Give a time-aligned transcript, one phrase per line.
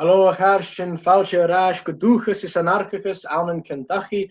[0.00, 4.30] Aló a chair sin fáilte aráis go dúchas is anarchachas annan Kentucky.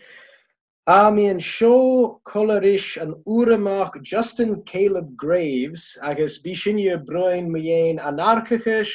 [0.89, 8.89] Amíon seo choéis an uramach Justin Caleb Graves agus bí sinne broin mu dhéon anarchachas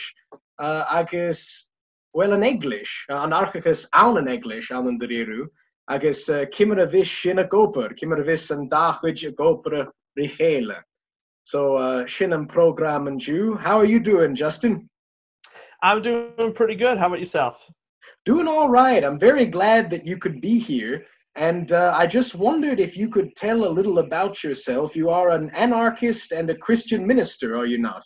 [0.59, 1.67] uh, agus
[2.13, 5.47] well an eglis uh, anarchachas an an eglis an an doréú,
[5.89, 9.31] agus eh, uh, kimar a vis sin a goper, kimar a vis an dachuid a
[9.31, 9.87] gopere
[10.19, 10.83] richhéle.
[11.45, 13.55] So uh, sin an program an Jew.
[13.55, 14.91] How are you doing, Justin?
[15.83, 16.99] I'm doing pretty good.
[16.99, 17.59] How about yourself?
[18.25, 19.05] Doing all right.
[19.05, 21.05] I'm very glad that you could be here.
[21.37, 24.97] And uh, I just wondered if you could tell a little about yourself.
[24.97, 28.03] You are an anarchist and a Christian minister, are you not?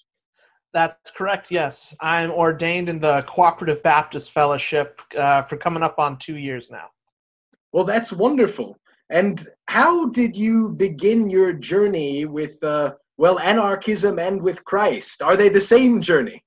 [0.73, 1.95] That's correct, yes.
[2.01, 6.87] I'm ordained in the Cooperative Baptist Fellowship uh, for coming up on two years now.
[7.73, 8.77] Well, that's wonderful.
[9.11, 15.23] And how did you begin your journey with, uh, well, anarchism and with Christ?
[15.23, 16.43] Are they the same journey?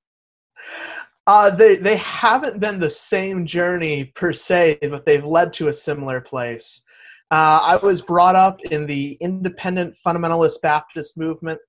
[1.26, 5.74] Uh, they they haven't been the same journey per se, but they've led to a
[5.74, 6.82] similar place.
[7.32, 11.60] Uh, I was brought up in the independent fundamentalist Baptist movement,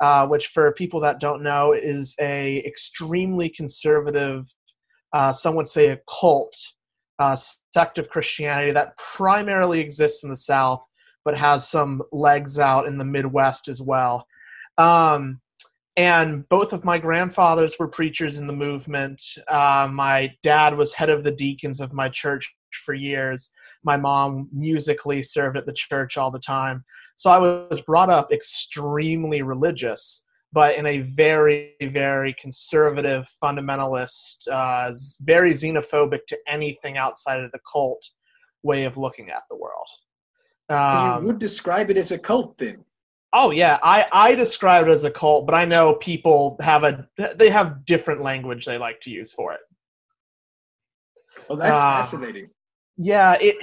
[0.00, 4.46] uh, which, for people that don't know, is a extremely conservative,
[5.12, 6.56] uh, some would say a cult
[7.18, 10.82] uh, sect of Christianity that primarily exists in the South,
[11.24, 14.24] but has some legs out in the Midwest as well.
[14.78, 15.39] Um,
[16.00, 19.22] and both of my grandfathers were preachers in the movement.
[19.48, 22.50] Uh, my dad was head of the deacons of my church
[22.86, 23.50] for years.
[23.84, 26.82] My mom musically served at the church all the time.
[27.16, 34.94] So I was brought up extremely religious, but in a very, very conservative, fundamentalist, uh,
[35.20, 38.02] very xenophobic to anything outside of the cult
[38.62, 39.88] way of looking at the world.
[40.70, 42.82] Um, you would describe it as a cult then?
[43.32, 47.08] Oh yeah, I I describe it as a cult, but I know people have a
[47.36, 49.60] they have different language they like to use for it.
[51.48, 52.50] Well, that's uh, fascinating.
[52.96, 53.56] Yeah, it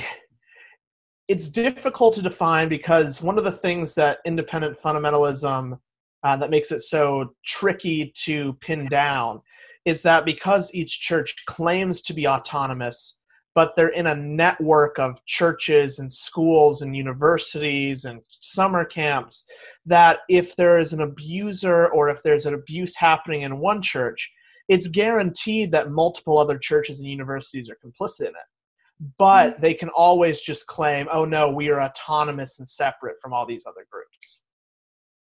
[1.27, 5.77] it's difficult to define because one of the things that independent fundamentalism
[6.23, 9.41] uh, that makes it so tricky to pin down
[9.85, 13.16] is that because each church claims to be autonomous,
[13.57, 19.45] but they're in a network of churches and schools and universities and summer camps
[19.83, 24.31] that if there is an abuser or if there's an abuse happening in one church
[24.67, 29.15] it's guaranteed that multiple other churches and universities are complicit in it.
[29.17, 29.61] But mm-hmm.
[29.63, 33.63] they can always just claim oh no we are autonomous and separate from all these
[33.65, 34.41] other groups.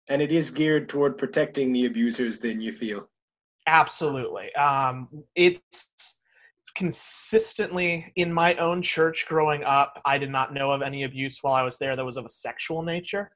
[0.09, 3.07] And it is geared toward protecting the abusers then you feel?
[3.66, 4.53] Absolutely.
[4.56, 6.19] Um, it's
[6.75, 11.53] consistently in my own church growing up, I did not know of any abuse while
[11.53, 13.31] I was there that was of a sexual nature.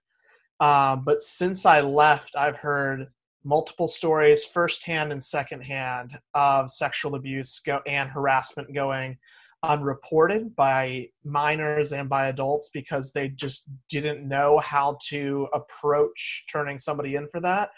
[0.60, 3.08] Um, but since I left, I've heard
[3.44, 9.18] multiple stories, firsthand and secondhand, of sexual abuse go- and harassment going
[9.64, 16.80] unreported by minors and by adults because they just didn't know how to approach turning
[16.80, 17.72] somebody in for that,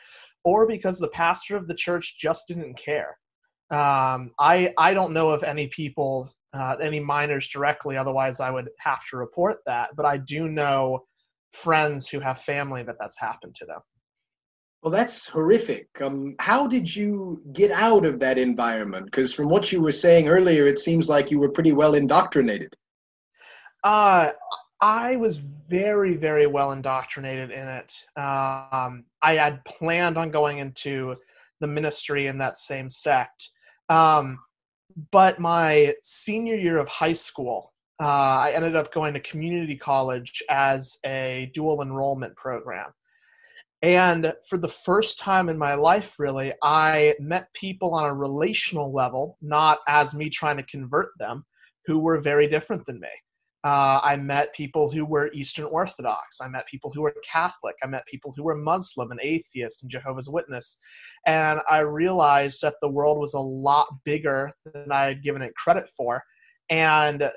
[0.44, 3.18] or because the pastor of the church just didn't care.
[3.72, 7.98] Um, I I don't know of any people, uh, any minors directly.
[7.98, 9.96] Otherwise, I would have to report that.
[9.96, 11.06] But I do know
[11.54, 13.80] friends who have family that that's happened to them.
[14.84, 15.90] Well, that's horrific.
[16.02, 19.06] Um, how did you get out of that environment?
[19.06, 22.76] Because from what you were saying earlier, it seems like you were pretty well indoctrinated.
[23.84, 24.32] Uh,
[24.82, 25.38] I was
[25.70, 27.94] very, very well indoctrinated in it.
[28.18, 31.16] Um, I had planned on going into
[31.60, 33.50] the ministry in that same sect.
[33.92, 34.40] Um,
[35.12, 38.06] but my senior year of high school, uh,
[38.46, 42.88] I ended up going to community college as a dual enrollment program.
[43.82, 48.94] And for the first time in my life, really, I met people on a relational
[48.94, 51.44] level, not as me trying to convert them,
[51.86, 53.10] who were very different than me.
[53.64, 56.42] Uh, I met people who were Eastern Orthodox.
[56.42, 57.76] I met people who were Catholic.
[57.84, 60.78] I met people who were Muslim and atheist and Jehovah's Witness.
[61.28, 65.56] And I realized that the world was a lot bigger than I had given it
[65.56, 66.24] credit for.
[66.72, 67.32] And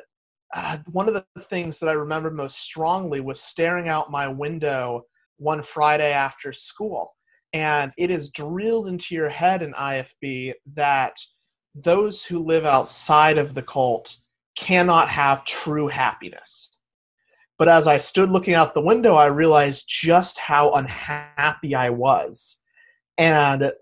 [0.55, 5.03] uh, one of the things that I remember most strongly was staring out my window
[5.37, 7.13] one Friday after school.
[7.53, 11.17] And it is drilled into your head in IFB that
[11.75, 14.17] those who live outside of the cult
[14.57, 16.71] cannot have true happiness.
[17.59, 22.61] But as I stood looking out the window, I realized just how unhappy I was.
[23.17, 23.73] And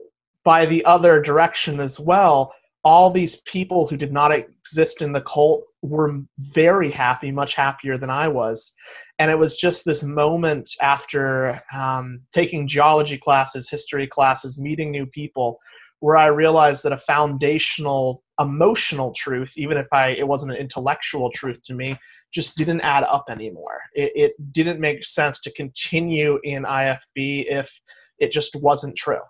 [0.44, 2.52] by the other direction as well,
[2.84, 7.96] all these people who did not exist in the cult were very happy, much happier
[7.96, 8.72] than I was.
[9.19, 15.06] And it was just this moment after um, taking geology classes, history classes, meeting new
[15.06, 15.58] people,
[16.02, 21.31] where I realized that a foundational emotional truth, even if I it wasn't an intellectual
[21.31, 21.96] truth to me,
[22.34, 23.78] just didn't add up anymore.
[23.94, 27.72] It, it didn't make sense to continue in IFB if
[28.19, 29.20] it just wasn't true.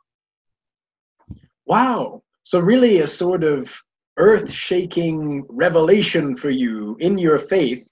[1.67, 2.23] Wow.
[2.43, 3.71] So really a sort of
[4.17, 7.87] earth-shaking revelation for you in your faith.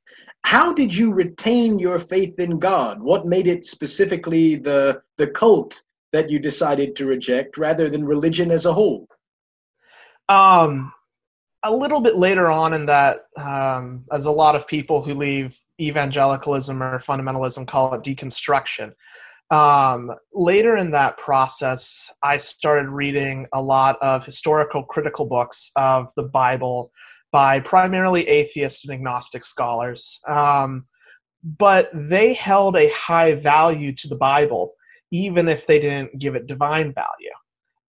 [0.45, 2.99] How did you retain your faith in God?
[3.03, 8.51] What made it specifically the the cult that you decided to reject rather than religion
[8.51, 9.07] as a whole?
[10.29, 10.93] Um,
[11.63, 15.59] a little bit later on in that, um, as a lot of people who leave
[15.81, 18.93] evangelicalism or fundamentalism call it deconstruction.
[19.51, 26.13] Um, later in that process, I started reading a lot of historical critical books of
[26.17, 26.93] the Bible
[27.33, 30.21] by primarily atheist and agnostic scholars.
[30.29, 30.87] Um,
[31.43, 34.75] but they held a high value to the Bible,
[35.11, 37.31] even if they didn't give it divine value.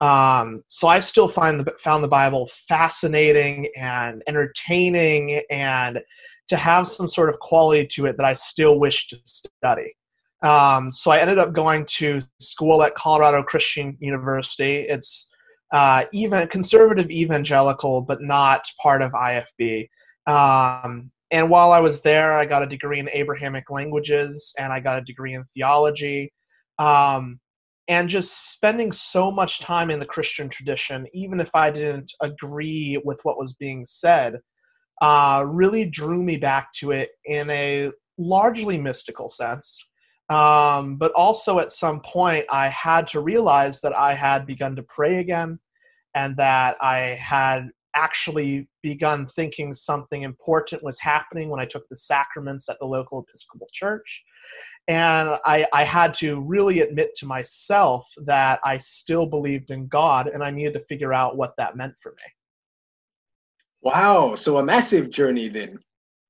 [0.00, 6.00] Um, so I still find the, found the Bible fascinating and entertaining, and
[6.48, 9.94] to have some sort of quality to it that I still wish to study.
[10.42, 14.80] Um, so I ended up going to school at Colorado Christian University.
[14.88, 15.30] It's
[15.72, 19.88] uh, even conservative evangelical, but not part of IFB.
[20.26, 24.80] Um, and while I was there, I got a degree in Abrahamic languages and I
[24.80, 26.32] got a degree in theology.
[26.82, 27.38] Um,
[27.88, 33.00] and just spending so much time in the Christian tradition, even if I didn't agree
[33.04, 34.40] with what was being said,
[35.00, 39.90] uh, really drew me back to it in a largely mystical sense.
[40.28, 44.82] Um, but also at some point, I had to realize that I had begun to
[44.84, 45.58] pray again
[46.14, 51.96] and that I had actually begun thinking something important was happening when I took the
[51.96, 54.22] sacraments at the local Episcopal Church
[54.88, 60.26] and I, I had to really admit to myself that I still believed in God
[60.26, 62.32] and I needed to figure out what that meant for me.
[63.82, 65.78] Wow, so a massive journey then.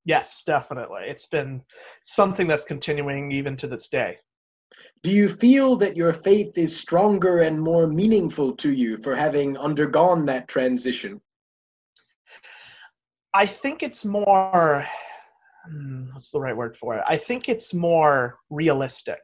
[0.05, 1.03] Yes, definitely.
[1.05, 1.63] It's been
[2.05, 4.19] something that's continuing even to this day.
[5.03, 9.57] Do you feel that your faith is stronger and more meaningful to you for having
[9.59, 11.21] undergone that transition?
[13.35, 14.87] I think it's more
[16.13, 17.05] what's the right word for it?
[17.07, 19.21] I think it's more realistic.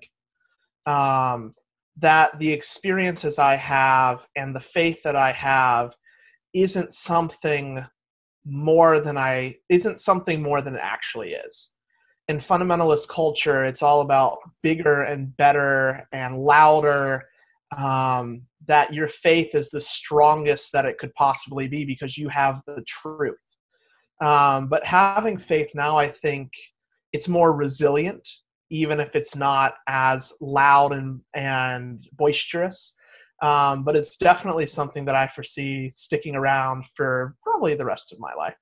[0.86, 1.52] Um,
[2.00, 5.94] that the experiences I have and the faith that I have
[6.54, 7.84] isn't something
[8.44, 11.74] more than I isn't something more than it actually is.
[12.28, 17.24] In fundamentalist culture, it's all about bigger and better and louder.
[17.76, 22.60] Um, that your faith is the strongest that it could possibly be because you have
[22.66, 23.36] the truth.
[24.20, 26.50] Um, but having faith now, I think
[27.12, 28.28] it's more resilient,
[28.70, 32.94] even if it's not as loud and, and boisterous.
[33.40, 38.18] Um, but it's definitely something that I foresee sticking around for probably the rest of
[38.18, 38.56] my life.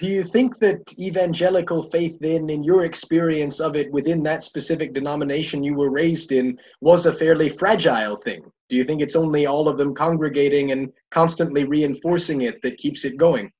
[0.00, 4.94] Do you think that evangelical faith, then, in your experience of it within that specific
[4.94, 8.42] denomination you were raised in, was a fairly fragile thing?
[8.70, 13.04] Do you think it's only all of them congregating and constantly reinforcing it that keeps
[13.04, 13.52] it going?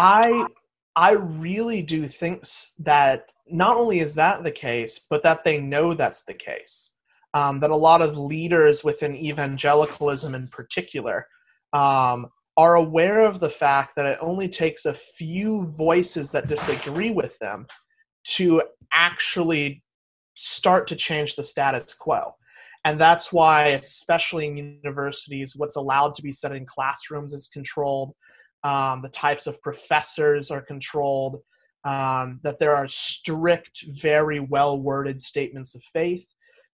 [0.00, 0.46] I
[0.96, 2.44] I really do think
[2.78, 6.96] that not only is that the case, but that they know that's the case.
[7.34, 11.28] Um, that a lot of leaders within evangelicalism, in particular,
[11.74, 12.26] um,
[12.56, 17.38] are aware of the fact that it only takes a few voices that disagree with
[17.38, 17.66] them
[18.24, 19.82] to actually
[20.34, 22.34] start to change the status quo.
[22.84, 28.14] And that's why, especially in universities, what's allowed to be said in classrooms is controlled
[28.64, 31.40] um, the types of professors are controlled,
[31.84, 36.26] um, that there are strict, very well worded statements of faith,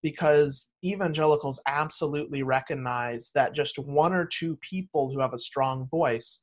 [0.02, 6.40] because evangelicals absolutely recognize that just one or two people who have a strong voice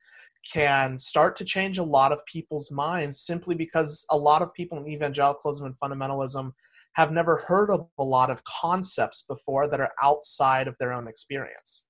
[0.52, 4.78] can start to change a lot of people's minds simply because a lot of people
[4.78, 6.52] in evangelicalism and fundamentalism
[6.96, 11.08] have never heard of a lot of concepts before that are outside of their own
[11.08, 11.86] experience.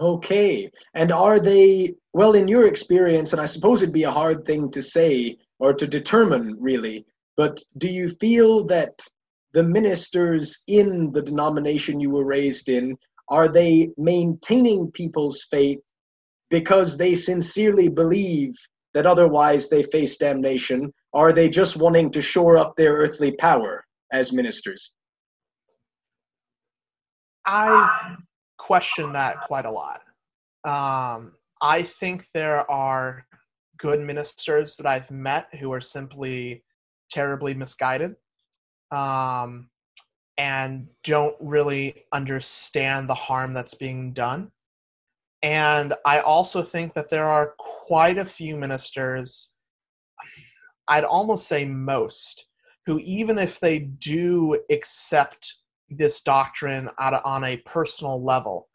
[0.00, 0.70] Okay.
[0.94, 4.70] And are they, well, in your experience, and I suppose it'd be a hard thing
[4.72, 9.00] to say or to determine really, but do you feel that
[9.52, 12.96] the ministers in the denomination you were raised in,
[13.28, 15.80] are they maintaining people's faith
[16.50, 18.54] because they sincerely believe
[18.94, 20.92] that otherwise they face damnation?
[21.12, 24.90] Or are they just wanting to shore up their earthly power as ministers?
[27.46, 28.16] I've
[28.58, 30.00] question that quite a lot.
[30.64, 33.26] Um, I think there are
[33.78, 36.64] good ministers that I've met who are simply
[37.10, 38.16] terribly misguided
[38.90, 39.68] um,
[40.38, 44.50] and don't really understand the harm that's being done.
[45.42, 49.52] and I also think that there are quite a few ministers,
[50.88, 52.46] I'd almost say most,
[52.86, 55.54] who, even if they do accept
[55.96, 58.68] this doctrine out on a personal level,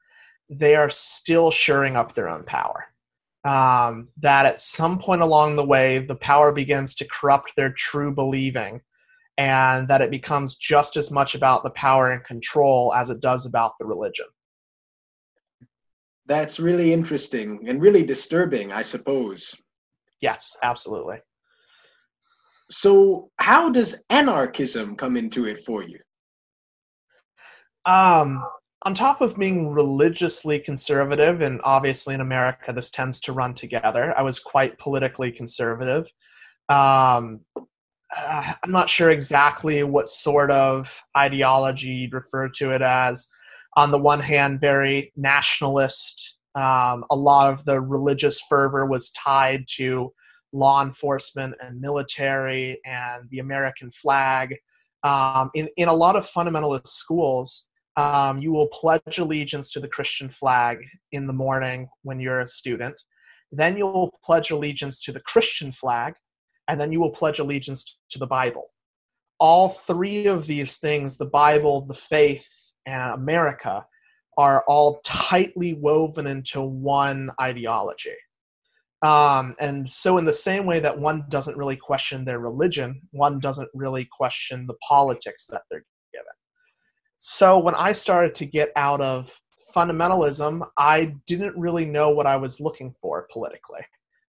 [0.49, 2.85] they are still shoring up their own power.
[3.45, 8.13] Um, that at some point along the way, the power begins to corrupt their true
[8.13, 8.81] believing,
[9.37, 13.45] and that it becomes just as much about the power and control as it does
[13.45, 14.25] about the religion.
[16.25, 19.55] That's really interesting and really disturbing, I suppose.
[20.21, 21.17] Yes, absolutely.
[22.69, 25.99] So, how does anarchism come into it for you?
[27.85, 28.43] Um,
[28.83, 34.17] on top of being religiously conservative, and obviously in America this tends to run together,
[34.17, 36.07] I was quite politically conservative.
[36.69, 43.27] Um, uh, I'm not sure exactly what sort of ideology you'd refer to it as
[43.75, 46.37] on the one hand, very nationalist.
[46.55, 50.11] Um, a lot of the religious fervor was tied to
[50.51, 54.57] law enforcement and military and the American flag.
[55.03, 57.68] Um, in, in a lot of fundamentalist schools,
[57.99, 60.77] um, you will pledge allegiance to the Christian flag
[61.11, 62.95] in the morning when you're a student.
[63.51, 66.13] Then you'll pledge allegiance to the Christian flag,
[66.69, 68.67] and then you will pledge allegiance to the Bible.
[69.37, 72.47] All three of these things the Bible, the faith,
[72.85, 73.85] and America
[74.37, 78.15] are all tightly woven into one ideology.
[79.01, 83.39] Um, and so, in the same way that one doesn't really question their religion, one
[83.39, 85.83] doesn't really question the politics that they're.
[87.21, 89.37] So, when I started to get out of
[89.75, 93.81] fundamentalism, I didn't really know what I was looking for politically,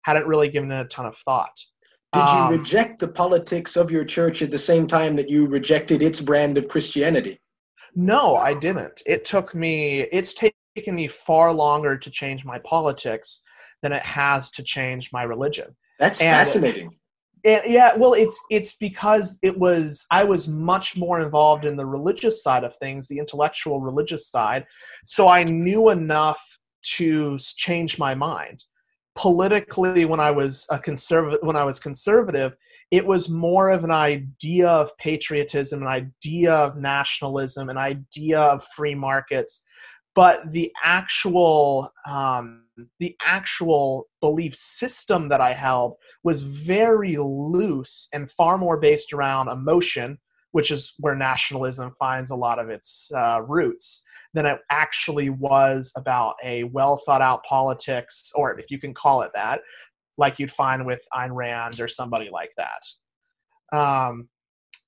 [0.02, 1.58] hadn't really given it a ton of thought.
[2.12, 5.46] Did you um, reject the politics of your church at the same time that you
[5.46, 7.40] rejected its brand of Christianity?
[7.94, 9.02] No, I didn't.
[9.06, 13.42] It took me, it's taken me far longer to change my politics
[13.82, 15.74] than it has to change my religion.
[15.98, 16.88] That's and fascinating.
[16.88, 16.98] It,
[17.44, 22.42] yeah, well, it's it's because it was I was much more involved in the religious
[22.42, 24.64] side of things, the intellectual religious side,
[25.04, 26.42] so I knew enough
[26.96, 28.64] to change my mind.
[29.14, 32.56] Politically, when I was a conservative, when I was conservative,
[32.90, 38.64] it was more of an idea of patriotism, an idea of nationalism, an idea of
[38.74, 39.62] free markets.
[40.14, 42.64] But the actual um,
[42.98, 45.94] the actual belief system that I held
[46.24, 50.18] was very loose and far more based around emotion,
[50.52, 54.02] which is where nationalism finds a lot of its uh, roots,
[54.34, 59.22] than it actually was about a well thought out politics, or if you can call
[59.22, 59.60] it that,
[60.18, 63.76] like you'd find with Ayn Rand or somebody like that.
[63.76, 64.28] Um,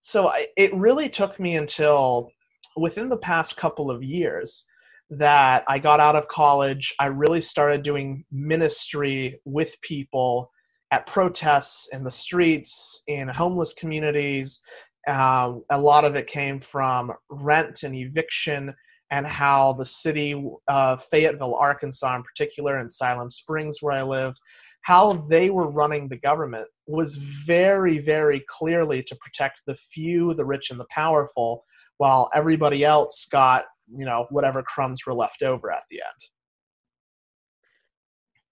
[0.00, 2.30] so I, it really took me until
[2.76, 4.64] within the past couple of years
[5.10, 6.94] that I got out of college.
[6.98, 10.50] I really started doing ministry with people
[10.90, 14.60] at protests in the streets, in homeless communities.
[15.08, 18.74] Uh, a lot of it came from rent and eviction
[19.10, 24.38] and how the city of Fayetteville, Arkansas, in particular, and Siloam Springs, where I lived,
[24.82, 30.44] how they were running the government was very, very clearly to protect the few, the
[30.44, 31.64] rich, and the powerful,
[31.98, 36.30] while everybody else got, you know, whatever crumbs were left over at the end.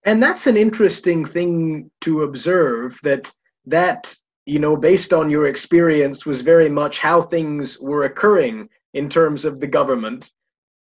[0.05, 3.33] And that's an interesting thing to observe that
[3.67, 4.15] that,
[4.45, 9.47] you know, based on your experience was very much how things were occurring in terms
[9.47, 10.31] of the government.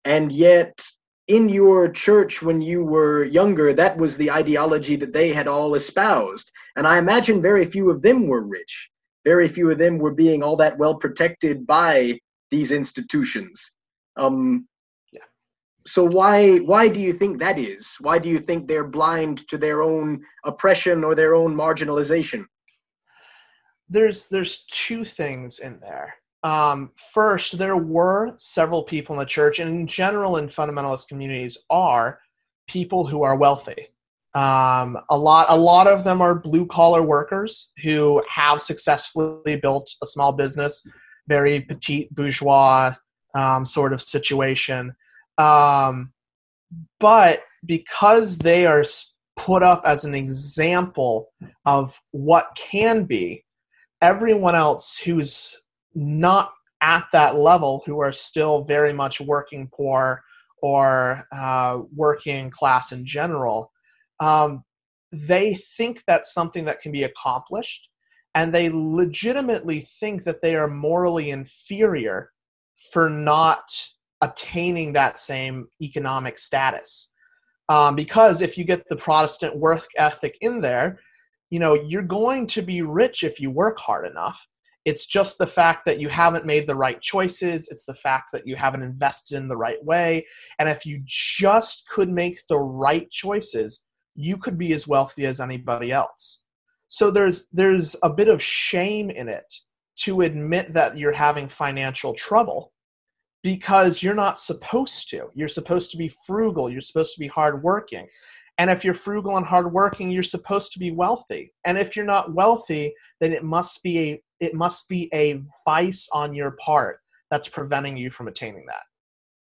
[0.04, 0.84] And yet
[1.28, 5.74] in your church when you were younger, that was the ideology that they had all
[5.74, 6.50] espoused.
[6.76, 8.90] And I imagine very few of them were rich.
[9.24, 12.18] Very few of them were being all that well protected by
[12.50, 13.72] these institutions.
[14.16, 14.68] Um,
[15.12, 15.20] yeah.
[15.86, 17.96] So why why do you think that is?
[18.00, 22.44] Why do you think they're blind to their own oppression or their own marginalization?
[23.88, 26.14] There's there's two things in there.
[26.42, 31.56] Um, first, there were several people in the church, and in general, in fundamentalist communities,
[31.70, 32.20] are
[32.68, 33.88] people who are wealthy.
[34.34, 39.90] Um, a lot, a lot of them are blue collar workers who have successfully built
[40.02, 40.84] a small business,
[41.28, 42.92] very petite bourgeois
[43.34, 44.94] um, sort of situation.
[45.38, 46.12] Um,
[47.00, 48.84] but because they are
[49.36, 51.28] put up as an example
[51.66, 53.44] of what can be,
[54.00, 55.60] everyone else who's
[55.94, 60.22] not at that level who are still very much working poor
[60.62, 63.70] or uh, working class in general,
[64.20, 64.62] um,
[65.12, 67.88] they think that's something that can be accomplished,
[68.34, 72.30] and they legitimately think that they are morally inferior
[72.94, 73.76] for not
[74.22, 77.10] attaining that same economic status.
[77.68, 81.00] Um, because if you get the Protestant work ethic in there,
[81.50, 84.46] you know, you're going to be rich if you work hard enough.
[84.84, 87.66] It's just the fact that you haven't made the right choices.
[87.68, 90.24] It's the fact that you haven't invested in the right way.
[90.60, 95.40] And if you just could make the right choices, you could be as wealthy as
[95.40, 96.42] anybody else.
[96.88, 99.52] So there's there's a bit of shame in it
[99.96, 102.70] to admit that you're having financial trouble
[103.44, 105.28] because you're not supposed to.
[105.34, 108.08] You're supposed to be frugal, you're supposed to be hardworking.
[108.56, 111.52] And if you're frugal and hardworking, you're supposed to be wealthy.
[111.66, 116.08] And if you're not wealthy, then it must be a it must be a vice
[116.12, 118.82] on your part that's preventing you from attaining that.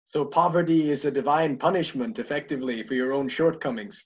[0.08, 4.04] So poverty is a divine punishment, effectively, for your own shortcomings.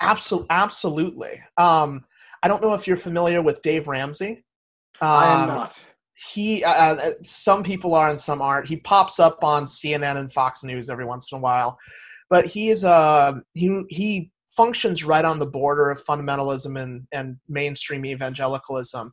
[0.00, 1.42] Absolutely, absolutely.
[1.58, 2.04] Um,
[2.42, 4.44] I don't know if you're familiar with Dave Ramsey.
[5.00, 5.80] Um, I am um, not.
[6.32, 8.68] He, uh, uh, some people are and some aren't.
[8.68, 11.78] He pops up on CNN and Fox News every once in a while,
[12.30, 17.36] but he is uh, he he functions right on the border of fundamentalism and and
[17.48, 19.12] mainstream evangelicalism,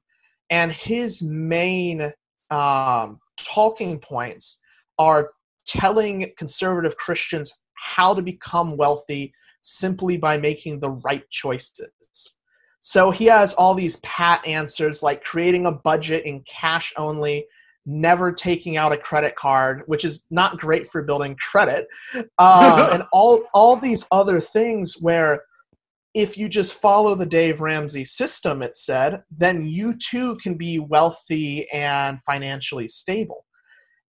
[0.50, 2.12] and his main
[2.52, 4.60] um, talking points
[4.98, 5.32] are
[5.66, 11.90] telling conservative Christians how to become wealthy simply by making the right choices.
[12.82, 17.46] So he has all these pat answers like creating a budget in cash only,
[17.86, 21.88] never taking out a credit card, which is not great for building credit,
[22.38, 25.42] um, and all all these other things where
[26.16, 30.80] if you just follow the Dave Ramsey system, it said, then you too can be
[30.80, 33.46] wealthy and financially stable.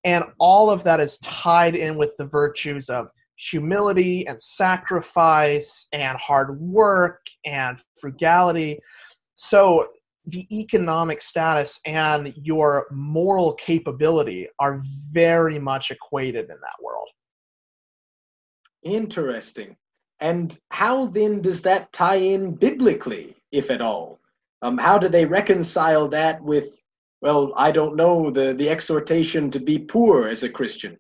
[0.05, 3.11] And all of that is tied in with the virtues of
[3.51, 8.79] humility and sacrifice and hard work and frugality.
[9.35, 9.89] So
[10.27, 17.09] the economic status and your moral capability are very much equated in that world.
[18.83, 19.77] Interesting.
[20.21, 24.21] And how then does that tie in biblically, if at all?
[24.61, 26.83] Um, how do they reconcile that with,
[27.23, 30.99] well, I don't know, the, the exhortation to be poor as a Christian?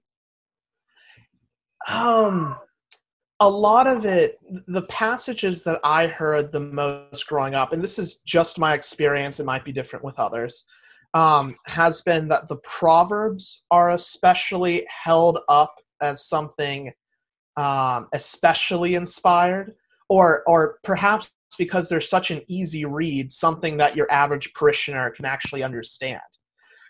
[1.90, 2.56] Um,
[3.40, 7.98] a lot of it, the passages that I heard the most growing up, and this
[7.98, 10.66] is just my experience, it might be different with others,
[11.14, 16.92] um, has been that the Proverbs are especially held up as something
[17.56, 19.74] um, especially inspired,
[20.08, 25.24] or or perhaps because they're such an easy read, something that your average parishioner can
[25.24, 26.20] actually understand.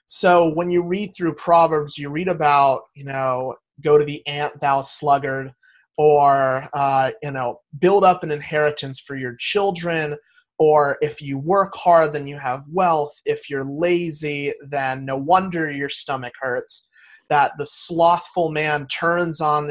[0.07, 4.61] So when you read through Proverbs, you read about you know go to the ant
[4.61, 5.53] thou sluggard
[5.97, 10.17] or uh, you know build up an inheritance for your children
[10.59, 13.13] or if you work hard then you have wealth.
[13.25, 16.89] If you're lazy then no wonder your stomach hurts.
[17.29, 19.71] That the slothful man turns on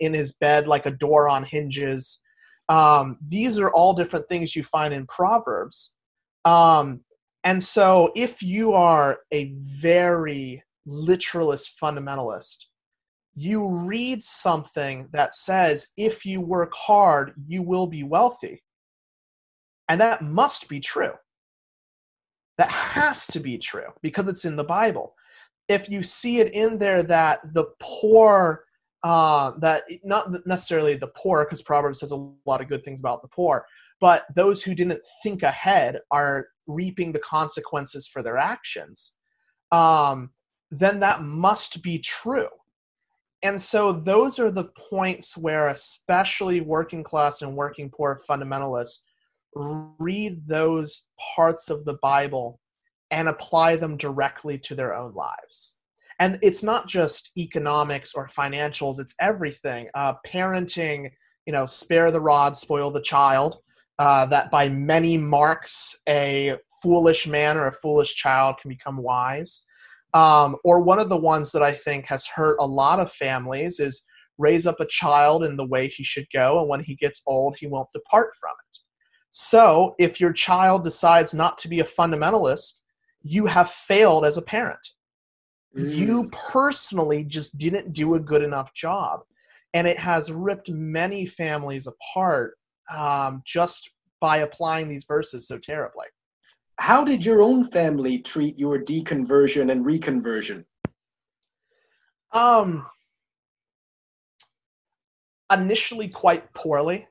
[0.00, 2.20] in his bed like a door on hinges.
[2.68, 5.94] Um, these are all different things you find in proverbs.
[6.44, 7.02] Um,
[7.44, 12.64] and so if you are a very literalist fundamentalist
[13.36, 18.62] you read something that says, if you work hard, you will be wealthy.
[19.90, 21.12] And that must be true.
[22.56, 25.14] That has to be true because it's in the Bible.
[25.68, 28.64] If you see it in there that the poor,
[29.04, 33.20] uh, that not necessarily the poor, because Proverbs says a lot of good things about
[33.20, 33.66] the poor,
[34.00, 39.12] but those who didn't think ahead are reaping the consequences for their actions,
[39.72, 40.30] um,
[40.70, 42.48] then that must be true
[43.46, 48.98] and so those are the points where especially working class and working poor fundamentalists
[49.54, 52.60] read those parts of the bible
[53.10, 55.76] and apply them directly to their own lives.
[56.18, 59.88] And it's not just economics or financials it's everything.
[59.94, 61.10] Uh, parenting
[61.46, 63.58] you know spare the rod spoil the child
[63.98, 69.64] uh, that by many marks a foolish man or a foolish child can become wise
[70.16, 73.80] um, or one of the ones that I think has hurt a lot of families
[73.80, 74.02] is
[74.38, 77.56] raise up a child in the way he should go, and when he gets old,
[77.58, 78.78] he won't depart from it.
[79.30, 82.80] So if your child decides not to be a fundamentalist,
[83.20, 84.86] you have failed as a parent.
[85.76, 85.94] Mm.
[85.94, 89.20] You personally just didn't do a good enough job.
[89.74, 92.54] And it has ripped many families apart
[92.96, 96.06] um, just by applying these verses so terribly
[96.78, 100.64] how did your own family treat your deconversion and reconversion?
[102.32, 102.86] Um,
[105.52, 107.08] initially quite poorly,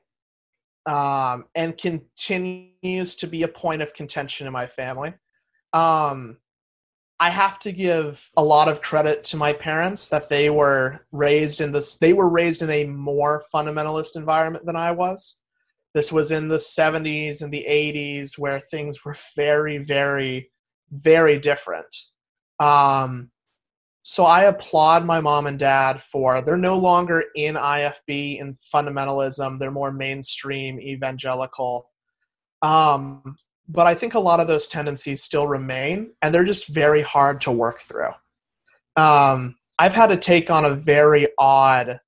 [0.86, 5.12] um, and continues to be a point of contention in my family.
[5.72, 6.38] Um,
[7.18, 11.60] I have to give a lot of credit to my parents that they were raised
[11.60, 15.38] in this they were raised in a more fundamentalist environment than I was.
[15.96, 20.50] This was in the 70s and the 80s where things were very very
[20.92, 21.86] very different.
[22.60, 23.30] Um,
[24.02, 29.58] so I applaud my mom and dad for they're no longer in IFB in fundamentalism.
[29.58, 31.88] They're more mainstream evangelical.
[32.60, 33.34] Um,
[33.66, 37.40] but I think a lot of those tendencies still remain, and they're just very hard
[37.40, 38.12] to work through.
[38.96, 41.98] Um, I've had to take on a very odd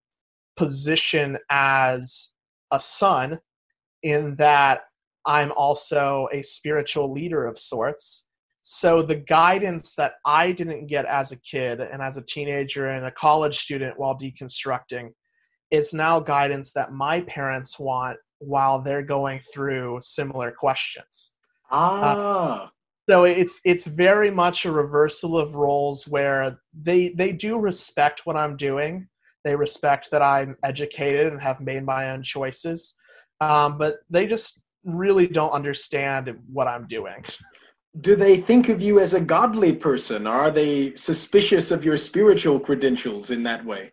[0.59, 2.35] position as
[2.71, 3.41] a son,
[4.03, 4.83] in that
[5.27, 8.25] I'm also a spiritual leader of sorts.
[8.63, 13.07] So the guidance that I didn't get as a kid and as a teenager and
[13.07, 15.11] a college student while deconstructing
[15.71, 21.33] is now guidance that my parents want while they're going through similar questions.
[21.71, 22.65] Ah.
[22.65, 22.69] Uh,
[23.09, 28.37] so it's it's very much a reversal of roles where they they do respect what
[28.37, 29.09] I'm doing.
[29.45, 32.97] They respect that I'm educated and have made my own choices,
[33.41, 37.25] um, but they just really don't understand what I'm doing.
[38.01, 40.27] Do they think of you as a godly person?
[40.27, 43.93] Or are they suspicious of your spiritual credentials in that way?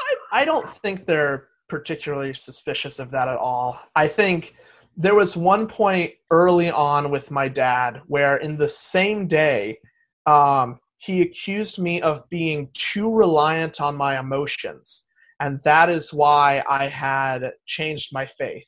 [0.00, 3.78] I, I don't think they're particularly suspicious of that at all.
[3.94, 4.54] I think
[4.96, 9.78] there was one point early on with my dad where in the same day
[10.26, 15.07] um, he accused me of being too reliant on my emotions
[15.40, 18.66] and that is why i had changed my faith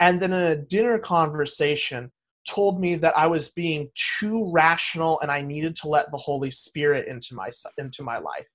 [0.00, 2.10] and then in a dinner conversation
[2.46, 3.88] told me that i was being
[4.18, 8.46] too rational and i needed to let the holy spirit into my into my life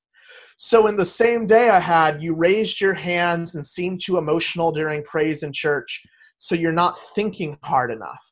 [0.57, 4.71] so in the same day i had you raised your hands and seemed too emotional
[4.71, 6.03] during praise in church
[6.39, 8.25] so you're not thinking hard enough.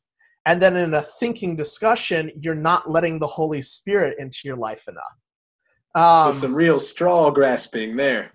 [0.46, 4.86] And then in a thinking discussion, you're not letting the Holy Spirit into your life
[4.88, 5.04] enough.
[5.94, 8.32] Um, some real straw grasping there.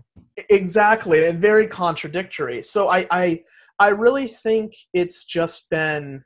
[0.51, 2.63] Exactly, and very contradictory.
[2.63, 3.43] So I, I,
[3.79, 6.25] I really think it's just been.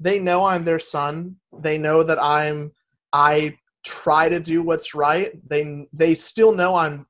[0.00, 1.36] They know I'm their son.
[1.60, 2.72] They know that I'm.
[3.12, 5.32] I try to do what's right.
[5.48, 7.06] They they still know I'm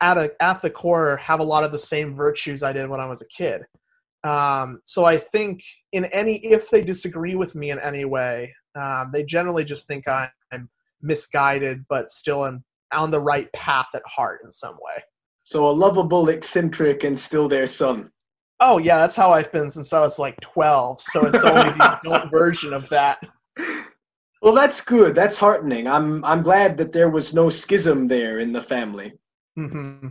[0.00, 3.00] at a at the core have a lot of the same virtues I did when
[3.00, 3.62] I was a kid.
[4.24, 9.10] Um, so I think in any if they disagree with me in any way, um,
[9.12, 10.68] they generally just think I'm
[11.02, 15.02] misguided, but still am on the right path at heart in some way.
[15.50, 18.12] So a lovable eccentric and still their son.
[18.60, 21.00] Oh yeah, that's how I've been since I was like twelve.
[21.00, 23.18] So it's only the adult version of that.
[24.42, 25.16] Well, that's good.
[25.16, 25.88] That's heartening.
[25.88, 29.12] I'm I'm glad that there was no schism there in the family.
[29.58, 30.10] Mm-hmm.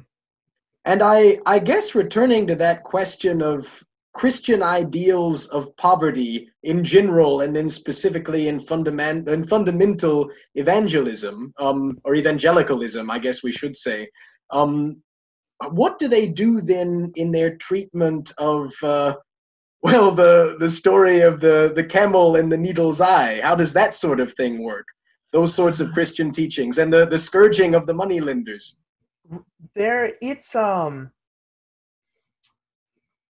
[0.84, 3.82] And I I guess returning to that question of
[4.14, 11.98] Christian ideals of poverty in general, and then specifically in, fundament, in fundamental evangelism um,
[12.04, 14.10] or evangelicalism, I guess we should say.
[14.50, 15.02] Um,
[15.68, 19.16] what do they do then in their treatment of, uh,
[19.82, 23.42] well, the the story of the the camel and the needle's eye?
[23.42, 24.86] How does that sort of thing work?
[25.32, 28.76] Those sorts of Christian teachings and the the scourging of the moneylenders.
[29.76, 31.12] There, it's um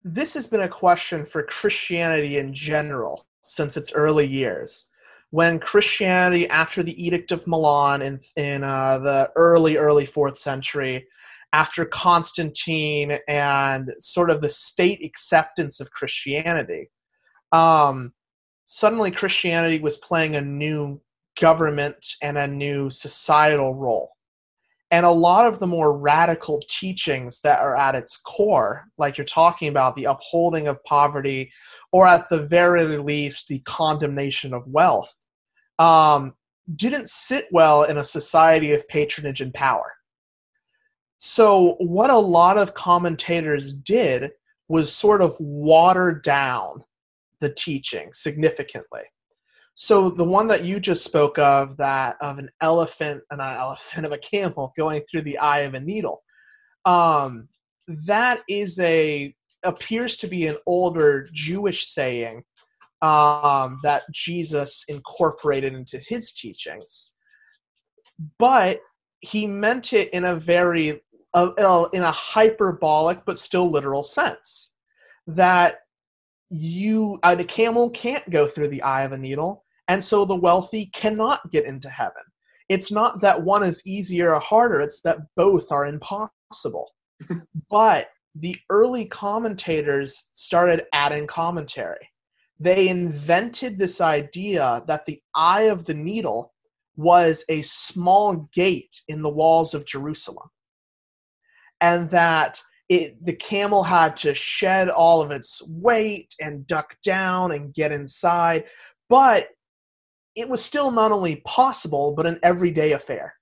[0.05, 4.87] this has been a question for Christianity in general since its early years.
[5.31, 11.07] When Christianity, after the Edict of Milan in, in uh, the early, early fourth century,
[11.53, 16.91] after Constantine and sort of the state acceptance of Christianity,
[17.53, 18.13] um,
[18.67, 21.01] suddenly Christianity was playing a new
[21.41, 24.11] government and a new societal role.
[24.93, 29.25] And a lot of the more radical teachings that are at its core like you're
[29.25, 31.51] talking about the upholding of poverty
[31.93, 35.15] or at the very least the condemnation of wealth
[35.79, 36.35] um,
[36.75, 39.93] didn't sit well in a society of patronage and power
[41.23, 44.33] so what a lot of commentators did
[44.69, 46.83] was sort of water down
[47.43, 49.03] the teaching significantly.
[49.75, 54.07] So the one that you just spoke of, that of an elephant, and an elephant
[54.07, 56.23] of a camel going through the eye of a needle,
[56.87, 57.51] um,
[58.07, 62.43] that is a appears to be an older Jewish saying
[63.03, 67.13] um, that Jesus incorporated into his teachings,
[68.39, 68.81] but
[69.21, 71.03] he meant it in a very
[71.35, 74.73] uh, in a hyperbolic but still literal sense
[75.27, 75.81] that
[76.49, 80.37] you uh, the camel can't go through the eye of a needle and so the
[80.37, 82.23] wealthy cannot get into heaven.
[82.69, 86.93] It's not that one is easier or harder, it's that both are impossible.
[87.71, 92.09] but the early commentators started adding commentary.
[92.61, 96.55] They invented this idea that the eye of the needle
[96.97, 100.51] was a small gate in the walls of Jerusalem.
[101.81, 107.53] And that it, the camel had to shed all of its weight and duck down
[107.53, 108.65] and get inside.
[109.09, 109.49] But
[110.37, 113.35] it was still not only possible, but an everyday affair.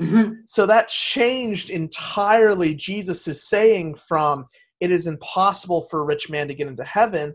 [0.00, 0.32] Mm-hmm.
[0.46, 4.46] So that changed entirely Jesus' saying from
[4.80, 7.34] it is impossible for a rich man to get into heaven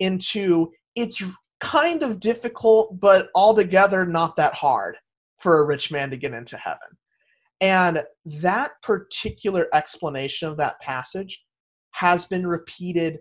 [0.00, 1.22] into it's
[1.60, 4.96] kind of difficult, but altogether not that hard
[5.38, 6.78] for a rich man to get into heaven.
[7.64, 11.42] And that particular explanation of that passage
[11.92, 13.20] has been repeated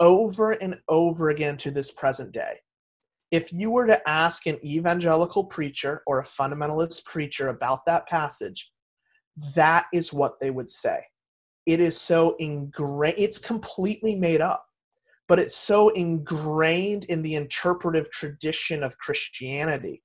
[0.00, 2.58] over and over again to this present day.
[3.30, 8.72] If you were to ask an evangelical preacher or a fundamentalist preacher about that passage,
[9.54, 10.98] that is what they would say.
[11.64, 14.66] It is so ingrained, it's completely made up
[15.28, 20.02] but it's so ingrained in the interpretive tradition of Christianity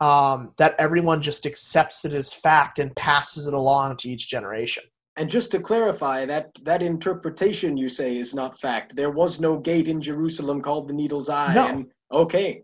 [0.00, 4.82] um, that everyone just accepts it as fact and passes it along to each generation.
[5.16, 8.96] And just to clarify, that that interpretation you say is not fact.
[8.96, 11.54] There was no gate in Jerusalem called the Needle's Eye.
[11.54, 11.66] No.
[11.66, 12.62] And, okay.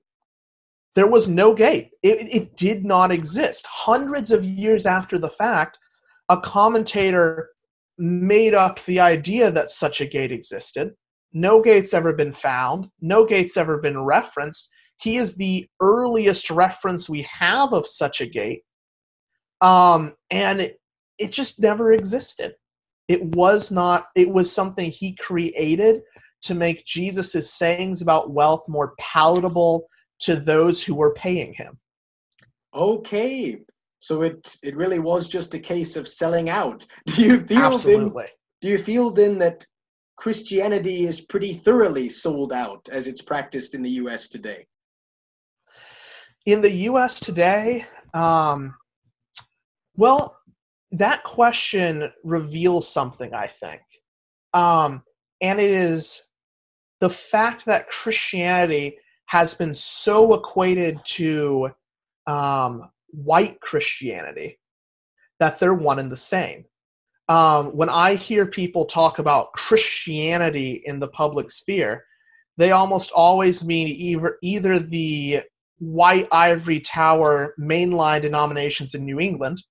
[0.95, 1.91] There was no gate.
[2.03, 3.67] It, it did not exist.
[3.67, 5.77] Hundreds of years after the fact,
[6.31, 7.51] a commentator
[7.99, 10.95] made up the idea that such a gate existed
[11.37, 12.89] no gate's ever been found.
[13.03, 14.71] No gate's ever been referenced.
[14.99, 18.63] He is the earliest reference we have of such a gate.
[19.61, 20.81] Um, and it,
[21.19, 22.55] it just never existed.
[23.09, 26.03] It was not, it was something he created
[26.43, 29.89] to make Jesus' sayings about wealth more palatable
[30.21, 31.79] to those who were paying him.
[32.75, 33.59] Okay.
[34.01, 36.87] So it it really was just a case of selling out.
[37.07, 38.25] Do you feel Absolutely.
[38.25, 39.67] Then, do you feel then that
[40.17, 44.67] Christianity is pretty thoroughly sold out as it's practiced in the US today?
[46.47, 48.75] In the US today, um,
[49.97, 50.37] well,
[50.93, 53.83] that question reveals something, I think.
[54.55, 55.03] Um,
[55.41, 56.23] and it is
[57.01, 61.71] the fact that Christianity has been so equated to
[62.27, 64.59] um, white Christianity
[65.41, 66.65] that they're one and the same
[67.29, 72.05] um, when I hear people talk about Christianity in the public sphere,
[72.57, 75.43] they almost always mean either either the
[75.79, 79.63] white ivory tower mainline denominations in New England,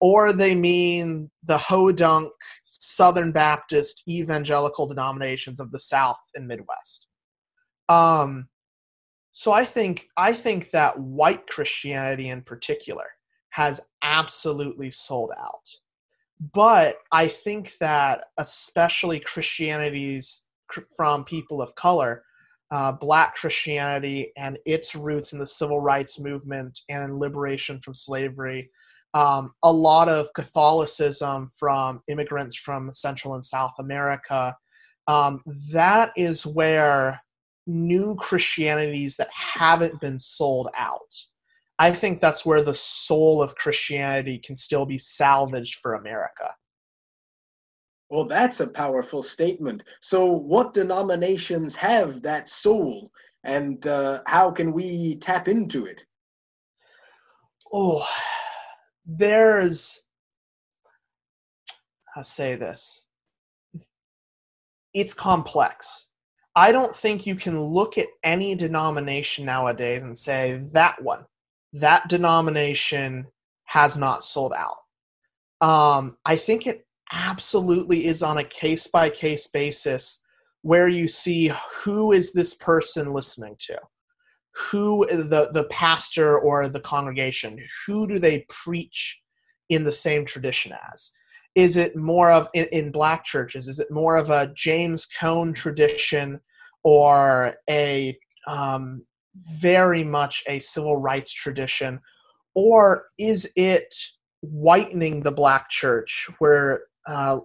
[0.00, 2.30] or they mean the hodunk
[2.62, 7.06] Southern Baptist evangelical denominations of the South and Midwest.
[7.88, 8.48] Um,
[9.32, 13.06] so I think I think that white Christianity in particular
[13.50, 15.66] has absolutely sold out
[16.52, 20.44] but I think that especially Christianities
[20.96, 22.24] from people of color,
[22.70, 28.70] uh, Black Christianity and its roots in the civil rights movement and liberation from slavery,
[29.14, 34.54] um, a lot of Catholicism from immigrants from Central and South America.
[35.06, 37.20] Um, that is where
[37.66, 41.12] new Christianities that haven't been sold out
[41.78, 46.54] I think that's where the soul of Christianity can still be salvaged for America.
[48.08, 49.82] Well, that's a powerful statement.
[50.00, 53.10] So, what denominations have that soul,
[53.42, 56.02] and uh, how can we tap into it?
[57.72, 58.06] Oh,
[59.04, 60.02] there's.
[62.14, 63.04] I'll say this.
[64.94, 66.06] It's complex.
[66.54, 71.26] I don't think you can look at any denomination nowadays and say that one
[71.80, 73.26] that denomination
[73.64, 74.78] has not sold out.
[75.60, 80.22] Um, I think it absolutely is on a case by case basis
[80.62, 81.52] where you see
[81.84, 83.78] who is this person listening to
[84.54, 89.18] who the the pastor or the congregation who do they preach
[89.68, 91.12] in the same tradition as
[91.54, 95.52] is it more of in, in black churches is it more of a james cone
[95.52, 96.40] tradition
[96.82, 98.16] or a
[98.46, 99.02] um,
[99.44, 102.00] very much a civil rights tradition,
[102.54, 103.94] or is it
[104.40, 106.28] whitening the black church?
[106.38, 107.40] Where uh,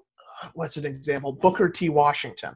[0.54, 1.32] what's an example?
[1.34, 1.90] Booker T.
[1.90, 2.56] Washington,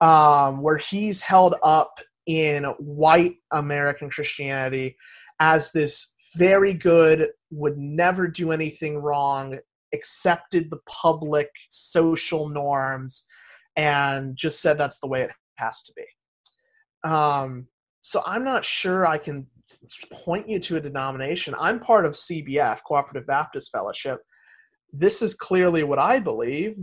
[0.00, 4.96] um, where he's held up in white American Christianity
[5.40, 9.58] as this very good, would never do anything wrong,
[9.92, 13.26] accepted the public social norms,
[13.76, 17.08] and just said that's the way it has to be.
[17.08, 17.68] Um,
[18.00, 19.46] so I'm not sure I can
[20.12, 21.54] point you to a denomination.
[21.58, 24.20] I'm part of CBF, Cooperative Baptist Fellowship.
[24.96, 26.76] This is clearly what I believe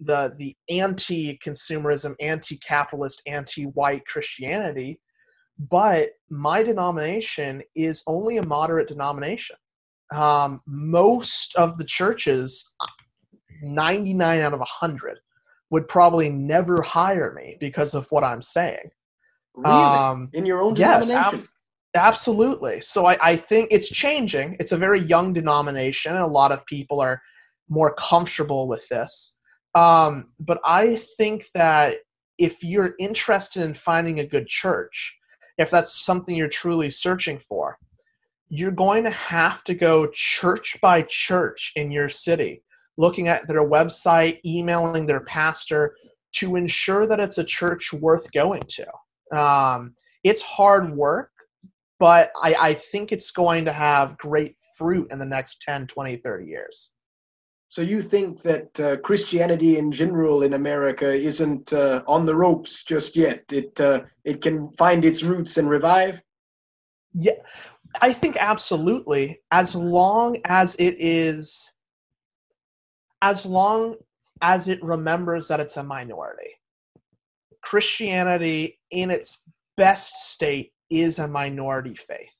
[0.00, 5.00] the the anti-consumerism, anti-capitalist, anti-white Christianity
[5.58, 9.56] but my denomination is only a moderate denomination.
[10.12, 12.72] Um, most of the churches,
[13.62, 15.18] 99 out of 100,
[15.70, 18.90] would probably never hire me because of what I'm saying.
[19.54, 19.74] Really?
[19.74, 21.38] Um, In your own denomination?
[21.38, 21.48] Yes,
[21.94, 22.80] ab- absolutely.
[22.80, 24.56] So I, I think it's changing.
[24.60, 27.20] It's a very young denomination, and a lot of people are
[27.68, 29.36] more comfortable with this.
[29.74, 31.96] Um, but I think that
[32.38, 35.14] if you're interested in finding a good church,
[35.58, 37.78] if that's something you're truly searching for,
[38.48, 42.62] you're going to have to go church by church in your city,
[42.96, 45.96] looking at their website, emailing their pastor
[46.34, 49.38] to ensure that it's a church worth going to.
[49.38, 51.30] Um, it's hard work,
[51.98, 56.16] but I, I think it's going to have great fruit in the next 10, 20,
[56.16, 56.93] 30 years.
[57.74, 62.84] So you think that uh, Christianity in general in America isn't uh, on the ropes
[62.84, 63.42] just yet?
[63.50, 66.22] It uh, it can find its roots and revive.
[67.14, 67.32] Yeah,
[68.00, 69.40] I think absolutely.
[69.50, 71.72] As long as it is,
[73.22, 73.96] as long
[74.40, 76.52] as it remembers that it's a minority.
[77.60, 79.42] Christianity in its
[79.76, 82.33] best state is a minority faith.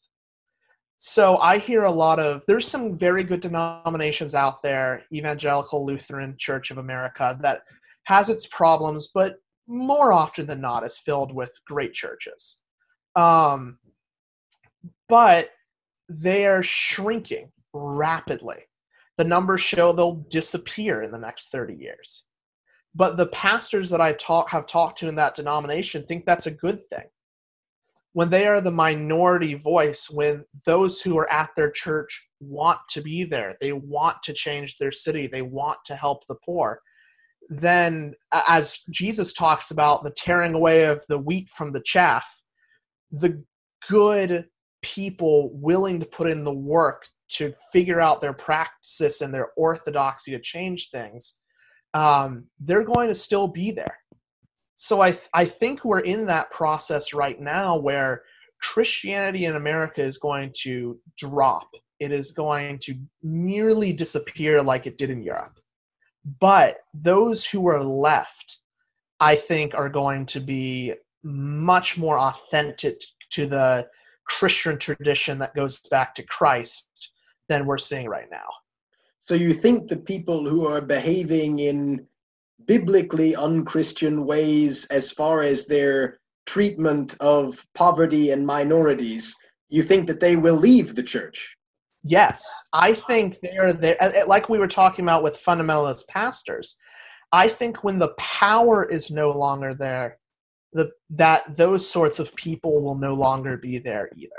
[1.06, 6.34] So I hear a lot of there's some very good denominations out there, Evangelical Lutheran
[6.38, 7.60] Church of America, that
[8.04, 9.36] has its problems, but
[9.66, 12.58] more often than not is filled with great churches.
[13.16, 13.76] Um,
[15.06, 15.50] but
[16.08, 18.62] they are shrinking rapidly.
[19.18, 22.24] The numbers show they'll disappear in the next 30 years.
[22.94, 26.50] But the pastors that I talk, have talked to in that denomination think that's a
[26.50, 27.04] good thing
[28.14, 33.02] when they are the minority voice, when those who are at their church want to
[33.02, 36.80] be there, they want to change their city, they want to help the poor,
[37.48, 38.14] then
[38.48, 42.26] as Jesus talks about the tearing away of the wheat from the chaff,
[43.10, 43.42] the
[43.88, 44.46] good
[44.82, 50.30] people willing to put in the work to figure out their practices and their orthodoxy
[50.30, 51.34] to change things,
[51.94, 53.98] um, they're going to still be there
[54.76, 58.22] so I, I think we're in that process right now where
[58.60, 61.68] Christianity in America is going to drop.
[62.00, 65.58] It is going to nearly disappear like it did in Europe.
[66.40, 68.58] But those who are left,
[69.20, 73.88] I think, are going to be much more authentic to the
[74.26, 77.10] Christian tradition that goes back to Christ
[77.48, 78.48] than we're seeing right now.
[79.20, 82.06] So you think the people who are behaving in
[82.66, 89.34] biblically unchristian ways as far as their treatment of poverty and minorities,
[89.68, 91.56] you think that they will leave the church?
[92.02, 93.96] Yes, I think they're there.
[94.26, 96.76] Like we were talking about with fundamentalist pastors,
[97.32, 100.18] I think when the power is no longer there,
[100.72, 104.30] the, that those sorts of people will no longer be there either.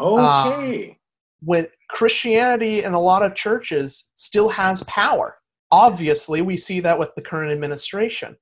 [0.00, 0.90] Okay.
[0.90, 0.96] Um,
[1.42, 5.36] when Christianity in a lot of churches still has power,
[5.70, 8.36] obviously we see that with the current administration.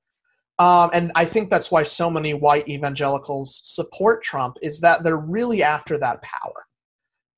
[0.59, 5.17] Um, and i think that's why so many white evangelicals support trump is that they're
[5.17, 6.65] really after that power.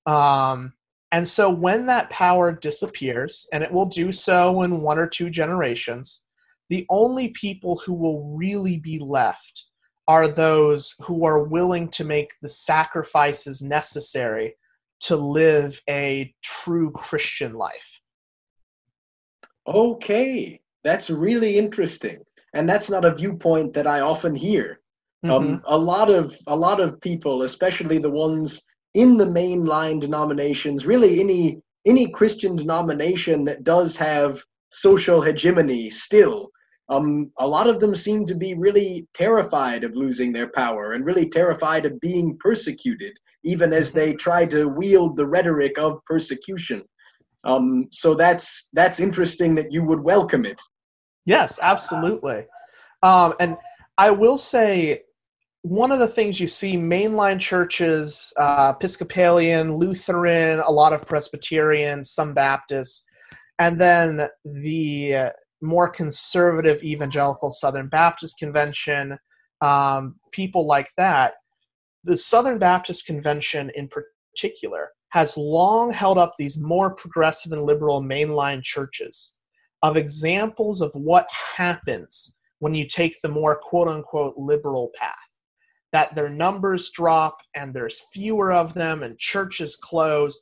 [0.07, 0.73] Um,
[1.11, 5.29] and so when that power disappears and it will do so in one or two
[5.29, 6.23] generations
[6.69, 9.65] the only people who will really be left
[10.07, 14.55] are those who are willing to make the sacrifices necessary
[15.01, 17.90] to live a true christian life
[19.67, 22.19] Okay, that's really interesting,
[22.53, 24.79] and that's not a viewpoint that I often hear.
[25.23, 25.53] Um, mm-hmm.
[25.53, 28.61] Um, a lot of a lot of people, especially the ones
[28.95, 36.49] in the mainline denominations, really any any Christian denomination that does have social hegemony still,
[36.89, 41.05] um, a lot of them seem to be really terrified of losing their power and
[41.05, 46.83] really terrified of being persecuted, even as they try to wield the rhetoric of persecution.
[47.43, 50.61] Um, so that's that's interesting that you would welcome it.
[51.25, 52.45] Yes, absolutely.
[53.03, 53.57] Um, and
[53.97, 55.03] I will say
[55.63, 62.03] one of the things you see mainline churches, uh, Episcopalian, Lutheran, a lot of Presbyterian,
[62.03, 63.03] some Baptists,
[63.59, 69.17] and then the more conservative evangelical Southern Baptist Convention,
[69.61, 71.35] um, people like that.
[72.03, 78.01] The Southern Baptist Convention, in particular, has long held up these more progressive and liberal
[78.01, 79.33] mainline churches
[79.83, 85.15] of examples of what happens when you take the more quote unquote liberal path.
[85.91, 90.39] That their numbers drop and there's fewer of them and churches close.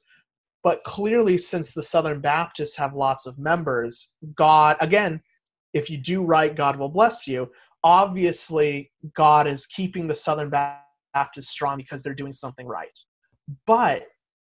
[0.63, 5.21] But clearly, since the Southern Baptists have lots of members, God, again,
[5.73, 7.49] if you do right, God will bless you.
[7.83, 12.89] Obviously, God is keeping the Southern Baptists strong because they're doing something right.
[13.65, 14.05] But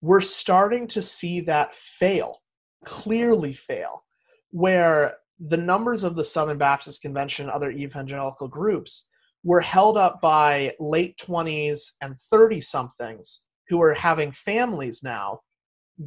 [0.01, 2.41] we're starting to see that fail,
[2.85, 4.03] clearly fail,
[4.49, 9.07] where the numbers of the Southern Baptist Convention and other evangelical groups
[9.43, 15.39] were held up by late 20s and 30 somethings who are having families now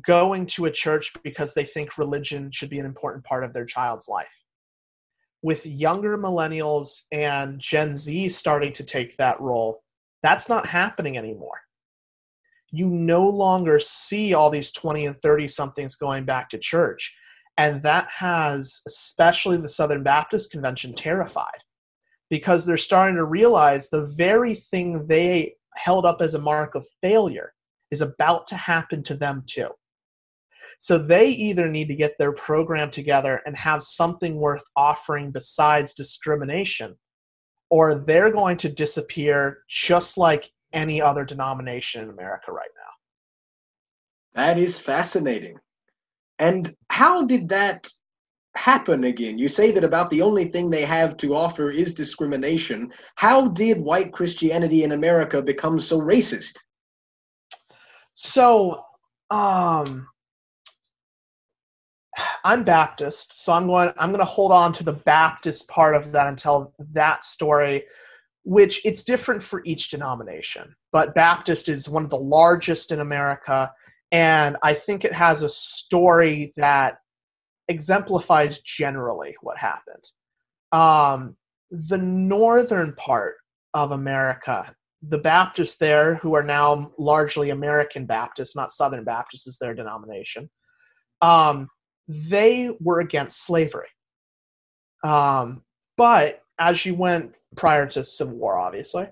[0.06, 3.64] going to a church because they think religion should be an important part of their
[3.64, 4.26] child's life.
[5.42, 9.82] With younger millennials and Gen Z starting to take that role,
[10.22, 11.58] that's not happening anymore.
[12.74, 17.14] You no longer see all these 20 and 30 somethings going back to church.
[17.56, 21.60] And that has, especially the Southern Baptist Convention, terrified
[22.30, 26.84] because they're starting to realize the very thing they held up as a mark of
[27.00, 27.52] failure
[27.92, 29.68] is about to happen to them too.
[30.80, 35.94] So they either need to get their program together and have something worth offering besides
[35.94, 36.96] discrimination,
[37.70, 44.42] or they're going to disappear just like any other denomination in America right now.
[44.42, 45.56] That is fascinating.
[46.38, 47.88] And how did that
[48.56, 49.38] happen again?
[49.38, 52.92] You say that about the only thing they have to offer is discrimination.
[53.14, 56.56] How did white Christianity in America become so racist?
[58.14, 58.82] So,
[59.30, 60.06] um,
[62.44, 66.12] I'm Baptist, so I'm going I'm going to hold on to the Baptist part of
[66.12, 67.84] that and tell that story
[68.44, 70.74] which it's different for each denomination.
[70.92, 73.72] But Baptist is one of the largest in America
[74.14, 76.98] and I think it has a story that
[77.66, 80.04] exemplifies generally what happened.
[80.70, 81.36] Um,
[81.72, 83.34] the northern part
[83.74, 84.72] of America,
[85.02, 90.48] the Baptists there, who are now largely American Baptists, not Southern Baptists is their denomination,
[91.20, 91.68] um,
[92.06, 93.88] they were against slavery.
[95.02, 95.64] Um,
[95.96, 99.08] but as you went prior to Civil War, obviously,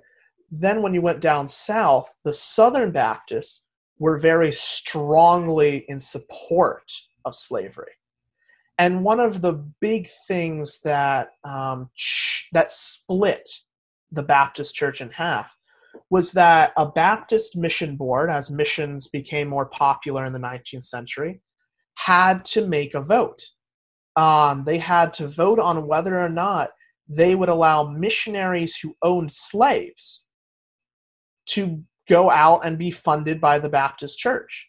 [0.51, 3.65] then when you went down south, the Southern Baptists
[3.99, 6.93] were very strongly in support
[7.25, 7.93] of slavery.
[8.79, 11.89] And one of the big things that um,
[12.53, 13.49] that split
[14.11, 15.57] the Baptist Church in half
[16.11, 21.41] was that a Baptist mission board, as missions became more popular in the 19th century,
[21.95, 23.43] had to make a vote.
[24.17, 26.71] Um, they had to vote on whether or not
[27.15, 30.25] they would allow missionaries who owned slaves
[31.47, 34.69] to go out and be funded by the Baptist church.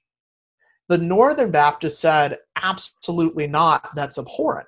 [0.90, 4.68] The Northern Baptist said, absolutely not, that's abhorrent.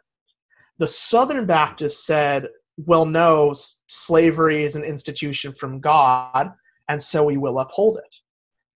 [0.77, 2.47] The Southern Baptist said,
[2.77, 3.53] well, no,
[3.87, 6.51] slavery is an institution from God,
[6.89, 8.15] and so we will uphold it.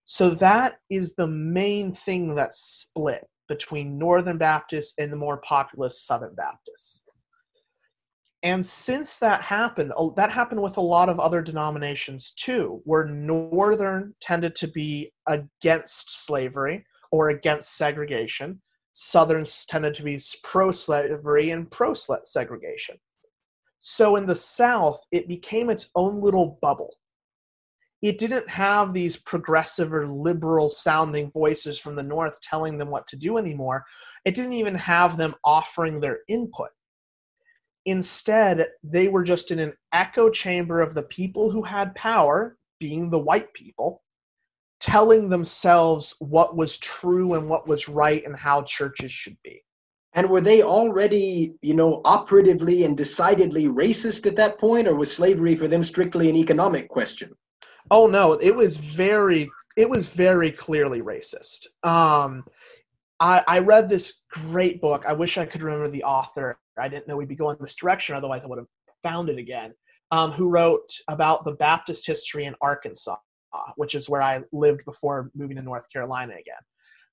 [0.06, 6.04] So that is the main thing that's split between Northern Baptists and the more populous
[6.04, 7.04] Southern Baptists.
[8.44, 14.16] And since that happened, that happened with a lot of other denominations too, where Northern
[14.22, 18.62] tended to be against slavery or against segregation.
[18.94, 22.98] Southerns tended to be pro slavery and pro segregation.
[23.82, 26.96] So in the South, it became its own little bubble
[28.02, 33.06] it didn't have these progressive or liberal sounding voices from the north telling them what
[33.08, 33.86] to do anymore
[34.26, 36.70] it didn't even have them offering their input
[37.86, 43.10] instead they were just in an echo chamber of the people who had power being
[43.10, 44.02] the white people
[44.80, 49.62] telling themselves what was true and what was right and how churches should be
[50.14, 55.16] and were they already, you know, operatively and decidedly racist at that point, or was
[55.16, 57.32] slavery for them strictly an economic question?
[57.92, 61.68] Oh no, it was very it was very clearly racist.
[61.84, 62.44] Um,
[63.20, 65.06] I, I read this great book.
[65.08, 66.58] I wish I could remember the author.
[66.80, 68.16] I didn't know we'd be going this direction.
[68.16, 68.68] Otherwise, I would have
[69.04, 69.74] found it again.
[70.12, 73.18] Um, who wrote about the Baptist history in Arkansas,
[73.76, 76.64] which is where I lived before moving to North Carolina again.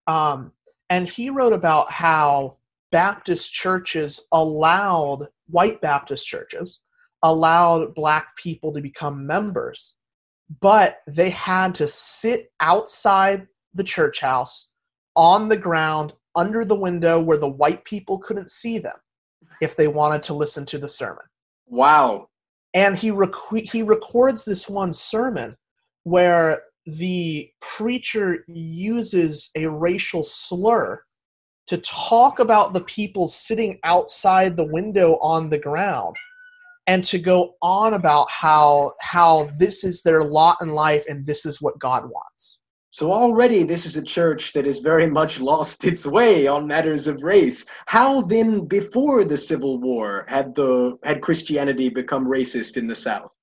[0.07, 0.53] Um,
[0.89, 2.57] and he wrote about how
[2.93, 6.81] Baptist churches allowed white Baptist churches
[7.23, 9.97] allowed black people to become members
[10.61, 14.71] but they had to sit outside the church house
[15.17, 18.97] on the ground under the window where the white people couldn't see them
[19.61, 21.25] if they wanted to listen to the sermon.
[21.67, 22.29] Wow.
[22.75, 25.57] And he rec- he records this one sermon
[26.05, 31.03] where the preacher uses a racial slur
[31.67, 36.17] to talk about the people sitting outside the window on the ground
[36.87, 41.45] and to go on about how how this is their lot in life and this
[41.45, 42.61] is what God wants.
[42.97, 47.07] So already this is a church that has very much lost its way on matters
[47.07, 47.63] of race.
[47.85, 53.37] How then before the Civil War had the had Christianity become racist in the South?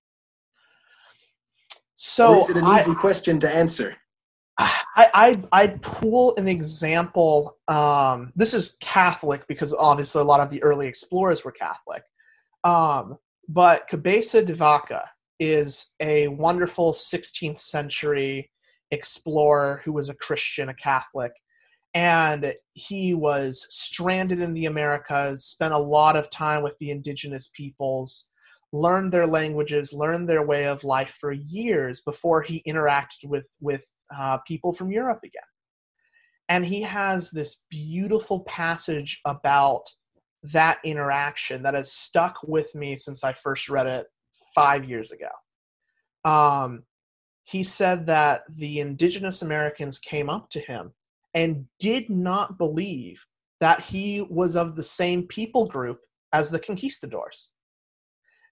[1.94, 3.96] So or is it an easy question to answer?
[4.58, 7.56] I, I I'd pull an example.
[7.68, 12.02] Um, this is Catholic because obviously a lot of the early explorers were Catholic.
[12.64, 15.08] Um, but Cabeza de Vaca
[15.40, 18.50] is a wonderful 16th century
[18.94, 21.32] explorer who was a Christian, a Catholic,
[21.94, 27.52] and he was stranded in the Americas, spent a lot of time with the indigenous
[27.56, 28.30] peoples,
[28.72, 33.86] learned their languages, learned their way of life for years before he interacted with with
[34.16, 35.42] uh, people from Europe again.
[36.50, 39.84] And he has this beautiful passage about
[40.52, 44.08] that interaction that has stuck with me since I first read it
[44.54, 45.30] five years ago.
[46.30, 46.84] Um,
[47.44, 50.94] he said that the indigenous Americans came up to him
[51.34, 53.26] and did not believe
[53.60, 56.00] that he was of the same people group
[56.32, 57.50] as the conquistadors.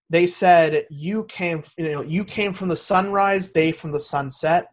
[0.10, 4.68] They said, "You came, you know, you came from the sunrise, they from the sunset.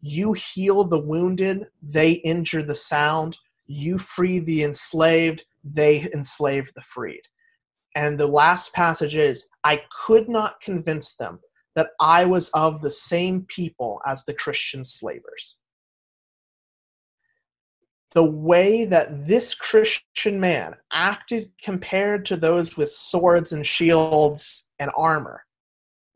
[0.00, 3.36] You heal the wounded, they injure the sound.
[3.66, 7.22] You free the enslaved, they enslave the freed."
[7.96, 11.40] And the last passage is, "I could not convince them
[11.76, 15.58] that I was of the same people as the Christian slavers."
[18.16, 24.90] the way that this Christian man acted compared to those with swords and shields and
[24.96, 25.44] armor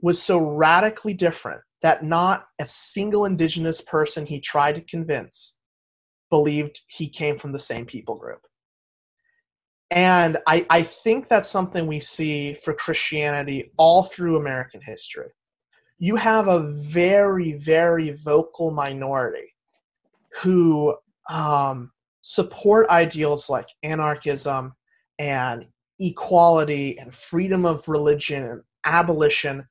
[0.00, 5.58] was so radically different that not a single indigenous person he tried to convince
[6.30, 8.40] believed he came from the same people group.
[9.90, 15.28] And I, I think that's something we see for Christianity all through American history.
[16.02, 19.54] You have a very, very vocal minority
[20.42, 20.96] who
[21.30, 21.92] um,
[22.22, 24.74] support ideals like anarchism
[25.18, 25.66] and
[26.00, 29.68] equality and freedom of religion and abolition,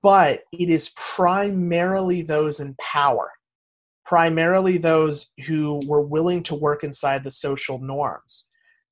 [0.00, 3.32] but it is primarily those in power,
[4.06, 8.46] primarily those who were willing to work inside the social norms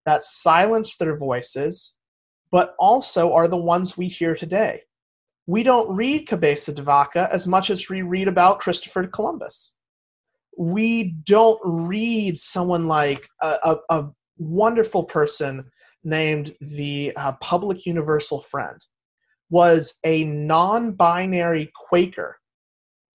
[0.04, 1.94] that silence their voices,
[2.50, 4.82] but also are the ones we hear today.
[5.46, 9.74] We don't read Cabeza de Vaca as much as we read about Christopher Columbus.
[10.58, 15.70] We don't read someone like a, a, a wonderful person
[16.02, 18.80] named the uh, public universal friend
[19.50, 22.38] was a non-binary quaker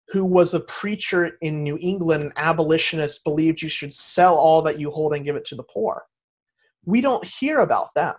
[0.08, 4.78] who was a preacher in new england an abolitionist believed you should sell all that
[4.78, 6.04] you hold and give it to the poor.
[6.84, 8.14] We don't hear about them.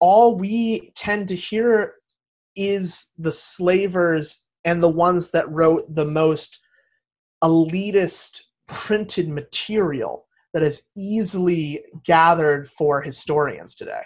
[0.00, 1.94] All we tend to hear
[2.58, 6.58] is the slavers and the ones that wrote the most
[7.42, 14.02] elitist printed material that is easily gathered for historians today.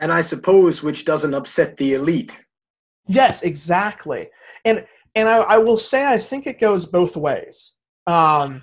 [0.00, 2.38] And I suppose which doesn't upset the elite.
[3.06, 4.30] Yes, exactly.
[4.64, 7.74] And and I, I will say I think it goes both ways.
[8.06, 8.62] Um,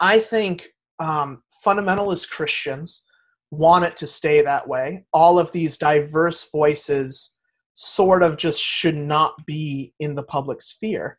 [0.00, 0.68] I think
[0.98, 3.02] um, fundamentalist Christians
[3.50, 5.06] want it to stay that way.
[5.12, 7.33] All of these diverse voices
[7.74, 11.18] sort of just should not be in the public sphere.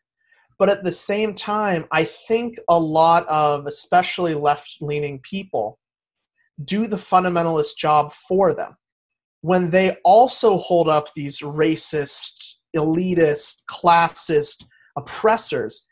[0.58, 5.78] But at the same time, I think a lot of, especially left leaning people,
[6.64, 8.74] do the fundamentalist job for them
[9.42, 14.64] when they also hold up these racist, elitist, classist
[14.96, 15.84] oppressors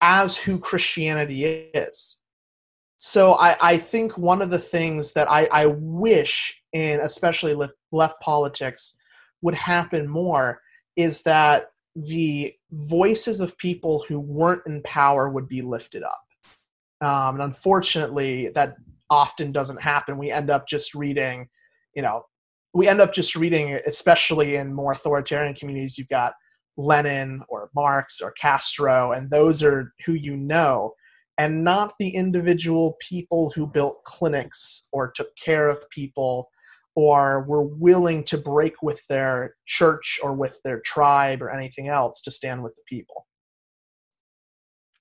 [0.00, 2.18] as who Christianity is.
[2.96, 7.74] So I, I think one of the things that I, I wish in especially left,
[7.90, 8.94] left politics
[9.42, 10.60] would happen more
[10.96, 16.22] is that the voices of people who weren't in power would be lifted up.
[17.00, 18.76] Um, and unfortunately, that
[19.10, 20.16] often doesn't happen.
[20.16, 21.48] We end up just reading,
[21.94, 22.24] you know,
[22.72, 26.32] we end up just reading, especially in more authoritarian communities, you've got
[26.78, 30.94] Lenin or Marx or Castro, and those are who you know,
[31.36, 36.48] and not the individual people who built clinics or took care of people
[36.94, 42.20] or were willing to break with their church or with their tribe or anything else
[42.22, 43.26] to stand with the people.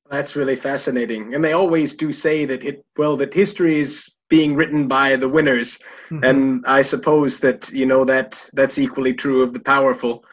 [0.10, 1.34] That's really fascinating.
[1.34, 5.30] And they always do say that it well that history is being written by the
[5.30, 5.78] winners.
[6.10, 6.24] Mm-hmm.
[6.24, 10.24] And I suppose that, you know, that that's equally true of the powerful.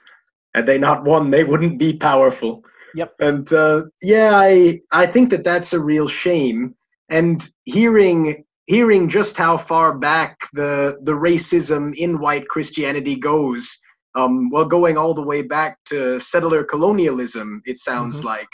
[0.54, 2.64] Had they not won, they wouldn't be powerful.
[2.94, 3.14] Yep.
[3.20, 6.74] And uh, yeah, I I think that that's a real shame.
[7.08, 13.76] And hearing hearing just how far back the the racism in white Christianity goes.
[14.14, 18.26] Um, well, going all the way back to settler colonialism, it sounds mm-hmm.
[18.26, 18.48] like.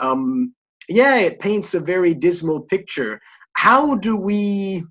[0.00, 0.54] Um,
[0.88, 3.20] yeah, it paints a very dismal picture.
[3.54, 4.84] How do we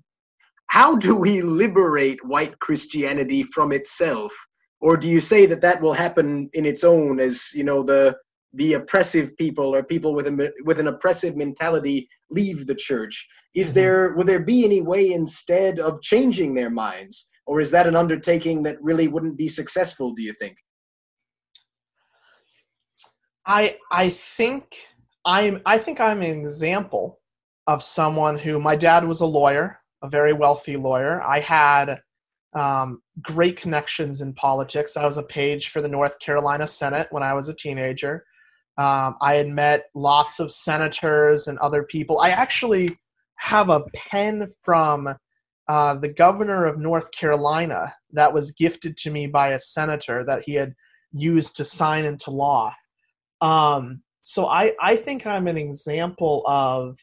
[0.66, 4.32] how do we liberate white Christianity from itself?
[4.80, 8.16] Or do you say that that will happen in its own as, you know, the
[8.54, 13.26] the oppressive people or people with a with an oppressive mentality leave the church.
[13.54, 13.74] Is mm-hmm.
[13.74, 17.96] there would there be any way instead of changing their minds, or is that an
[17.96, 20.14] undertaking that really wouldn't be successful?
[20.14, 20.56] Do you think?
[23.46, 24.74] I I think
[25.24, 27.20] I'm I think I'm an example
[27.66, 31.22] of someone who my dad was a lawyer, a very wealthy lawyer.
[31.22, 31.98] I had
[32.54, 34.96] um, great connections in politics.
[34.96, 38.24] I was a page for the North Carolina Senate when I was a teenager.
[38.76, 42.20] Um, I had met lots of senators and other people.
[42.20, 42.98] I actually
[43.36, 45.08] have a pen from
[45.68, 50.42] uh, the governor of North Carolina that was gifted to me by a senator that
[50.44, 50.74] he had
[51.12, 52.72] used to sign into law.
[53.40, 56.98] Um, so I, I think I'm an example of,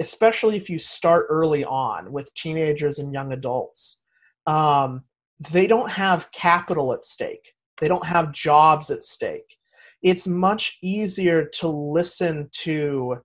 [0.00, 4.02] especially if you start early on with teenagers and young adults,
[4.46, 5.04] um,
[5.50, 7.52] they don't have capital at stake.
[7.80, 9.56] They don't have jobs at stake
[10.02, 13.16] it's much easier to listen to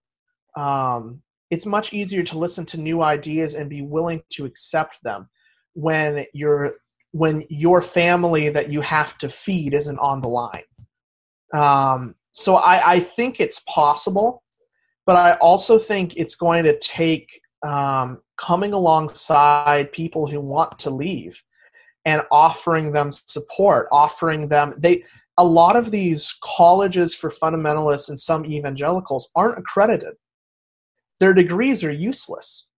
[0.55, 5.29] um, it's much easier to listen to new ideas and be willing to accept them
[5.73, 6.75] when you're
[7.11, 10.63] when your family that you have to feed isn't on the line.
[11.53, 14.43] Um, so I, I think it's possible
[15.07, 20.91] but i also think it's going to take um, coming alongside people who want to
[20.91, 21.41] leave
[22.05, 25.03] and offering them support offering them they
[25.37, 30.15] a lot of these colleges for fundamentalists and some evangelicals aren't accredited.
[31.19, 32.69] Their degrees are useless.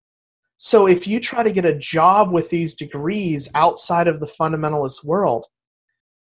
[0.57, 5.05] So if you try to get a job with these degrees outside of the fundamentalist
[5.05, 5.45] world,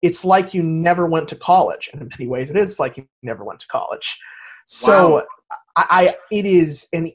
[0.03, 1.91] it's like you never went to college.
[1.93, 4.17] And in many ways, it is like you never went to college.
[4.67, 5.27] So wow.
[5.77, 7.11] I, I, it is and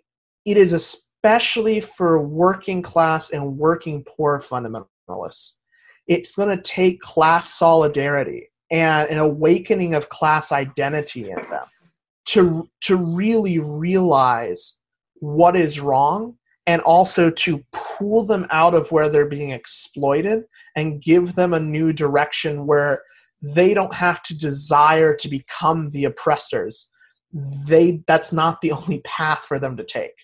[0.46, 5.58] it is especially for working class and working poor fundamentalists.
[6.08, 11.66] It's going to take class solidarity and an awakening of class identity in them
[12.26, 14.80] to to really realize
[15.16, 16.36] what is wrong
[16.68, 20.44] and also to pull them out of where they're being exploited
[20.76, 23.04] and give them a new direction where
[23.42, 26.90] they don't have to desire to become the oppressors.
[27.68, 30.16] They that's not the only path for them to take.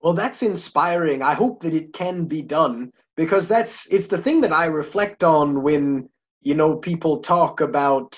[0.00, 1.22] Well that's inspiring.
[1.22, 5.24] I hope that it can be done because that's it's the thing that I reflect
[5.24, 6.08] on when
[6.40, 8.16] you know people talk about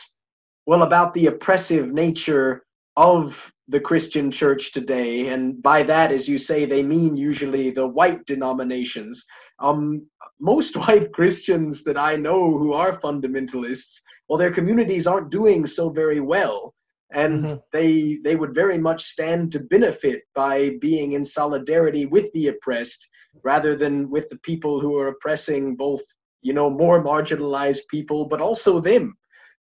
[0.67, 2.67] well about the oppressive nature
[2.99, 7.87] of the Christian church today, and by that, as you say, they mean usually the
[7.87, 9.25] white denominations.
[9.59, 10.07] Um,
[10.39, 15.89] most white Christians that I know who are fundamentalists, well, their communities aren't doing so
[15.89, 16.75] very well
[17.13, 17.55] and mm-hmm.
[17.73, 23.09] they they would very much stand to benefit by being in solidarity with the oppressed
[23.45, 26.03] rather than with the people who are oppressing both
[26.43, 29.17] you know more marginalized people but also them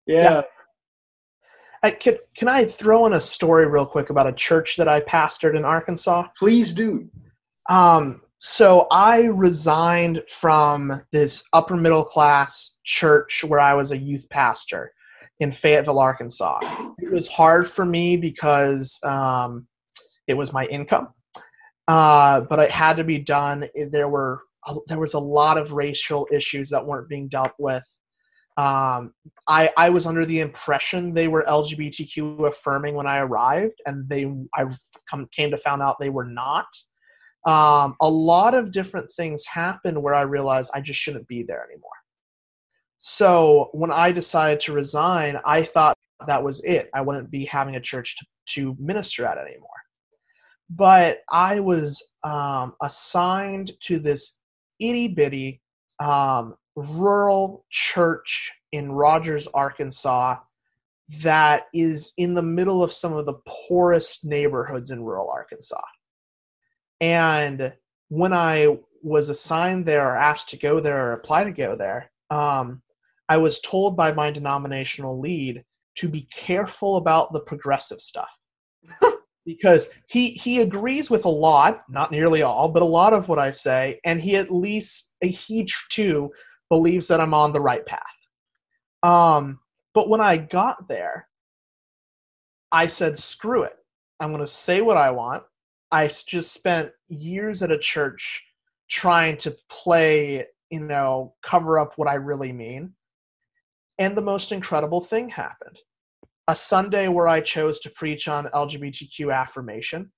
[0.07, 0.43] yeah, yeah.
[1.83, 5.01] I, can, can I throw in a story real quick about a church that I
[5.01, 6.27] pastored in Arkansas?
[6.37, 7.09] Please do.
[7.69, 14.29] Um, so I resigned from this upper middle class church where I was a youth
[14.31, 14.93] pastor
[15.41, 16.61] in Fayetteville, Arkansas.
[16.99, 19.67] It was hard for me because um,
[20.29, 21.09] it was my income,
[21.89, 23.67] uh, but it had to be done.
[23.91, 24.43] There were
[24.87, 27.85] there was a lot of racial issues that weren't being dealt with.
[28.59, 29.15] Um,
[29.49, 34.31] I, I was under the impression they were LGBTQ affirming when I arrived, and they
[34.55, 34.67] I
[35.11, 36.67] come, came to found out they were not.
[37.47, 41.65] Um, a lot of different things happened where I realized I just shouldn't be there
[41.65, 41.91] anymore.
[43.03, 45.97] So when I decided to resign, I thought
[46.27, 46.91] that was it.
[46.93, 49.69] I wouldn't be having a church to, to minister at anymore.
[50.69, 54.41] But I was um, assigned to this
[54.81, 55.63] itty bitty
[55.99, 60.37] um, rural church in Rogers, Arkansas,
[61.23, 65.81] that is in the middle of some of the poorest neighborhoods in rural Arkansas.
[67.01, 67.73] And
[68.09, 72.11] when I was assigned there or asked to go there or apply to go there,
[72.31, 72.83] um,
[73.31, 75.65] I was told by my denominational lead
[75.99, 78.29] to be careful about the progressive stuff.
[79.47, 83.39] because he he agrees with a lot, not nearly all, but a lot of what
[83.39, 86.31] I say, and he at least he too
[86.71, 88.03] believes that I'm on the right path.
[89.05, 89.61] Um,
[89.95, 91.29] but when I got there,
[92.73, 93.77] I said, "Screw it!
[94.19, 95.45] I'm going to say what I want."
[95.93, 98.43] I just spent years at a church
[98.89, 102.93] trying to play, you know, cover up what I really mean.
[104.01, 105.79] And the most incredible thing happened.
[106.49, 110.11] A Sunday where I chose to preach on LGBTQ affirmation.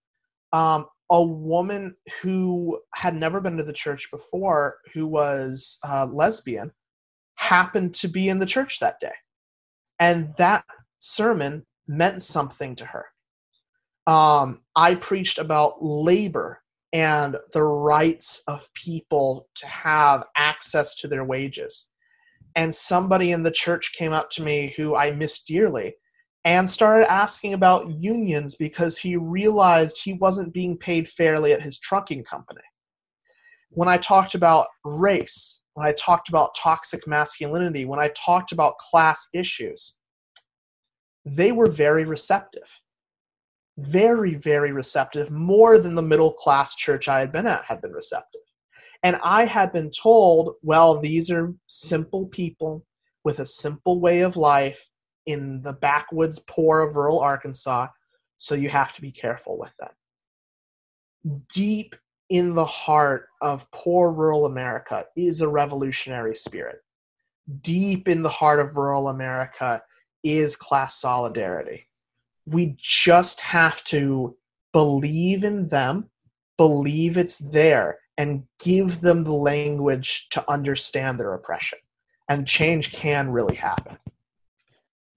[0.52, 6.70] Um, a woman who had never been to the church before, who was uh, lesbian,
[7.34, 9.12] happened to be in the church that day.
[9.98, 10.64] And that
[11.00, 13.06] sermon meant something to her.
[14.06, 16.62] Um, I preached about labor
[16.92, 21.88] and the rights of people to have access to their wages.
[22.56, 25.94] And somebody in the church came up to me who I miss dearly
[26.44, 31.78] and started asking about unions because he realized he wasn't being paid fairly at his
[31.78, 32.60] trucking company.
[33.70, 38.78] When I talked about race, when I talked about toxic masculinity, when I talked about
[38.78, 39.94] class issues,
[41.24, 42.68] they were very receptive.
[43.78, 47.92] Very, very receptive, more than the middle class church I had been at had been
[47.92, 48.42] receptive.
[49.02, 52.84] And I had been told, well, these are simple people
[53.24, 54.88] with a simple way of life
[55.26, 57.88] in the backwoods poor of rural Arkansas,
[58.38, 59.90] so you have to be careful with them.
[61.52, 61.94] Deep
[62.30, 66.80] in the heart of poor rural America is a revolutionary spirit.
[67.60, 69.82] Deep in the heart of rural America
[70.24, 71.86] is class solidarity.
[72.46, 74.36] We just have to
[74.72, 76.08] believe in them,
[76.56, 81.78] believe it's there, and give them the language to understand their oppression.
[82.28, 83.98] And change can really happen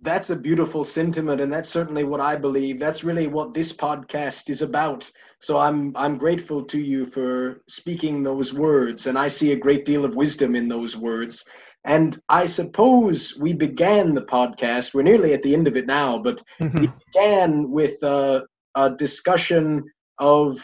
[0.06, 4.50] that's a beautiful sentiment and that's certainly what i believe that's really what this podcast
[4.50, 9.52] is about so i'm i'm grateful to you for speaking those words and i see
[9.52, 11.43] a great deal of wisdom in those words
[11.86, 16.18] and i suppose we began the podcast we're nearly at the end of it now
[16.18, 16.82] but mm-hmm.
[16.82, 18.43] we began with a,
[18.76, 19.84] a discussion
[20.20, 20.64] of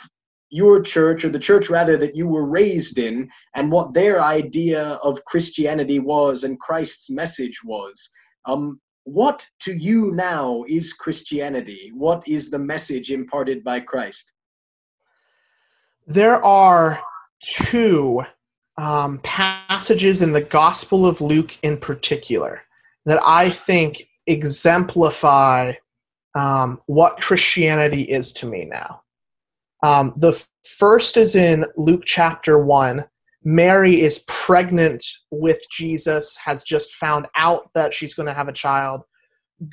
[0.51, 4.99] your church or the church rather that you were raised in and what their idea
[5.03, 8.09] of christianity was and christ's message was
[8.45, 11.91] um, what to you now is Christianity?
[11.93, 14.31] What is the message imparted by Christ?
[16.07, 17.01] There are
[17.43, 18.23] two
[18.77, 22.61] um, passages in the Gospel of Luke, in particular,
[23.05, 25.73] that I think exemplify
[26.35, 29.01] um, what Christianity is to me now.
[29.83, 33.03] Um, the first is in Luke chapter 1,
[33.43, 38.53] Mary is pregnant with Jesus, has just found out that she's going to have a
[38.53, 39.01] child,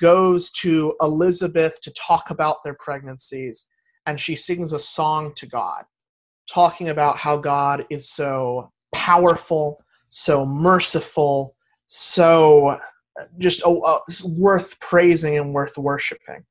[0.00, 3.66] goes to Elizabeth to talk about their pregnancies,
[4.06, 5.84] and she sings a song to God,
[6.50, 11.54] talking about how God is so powerful, so merciful,
[11.86, 12.78] so
[13.38, 16.44] just uh, uh, worth praising and worth worshiping.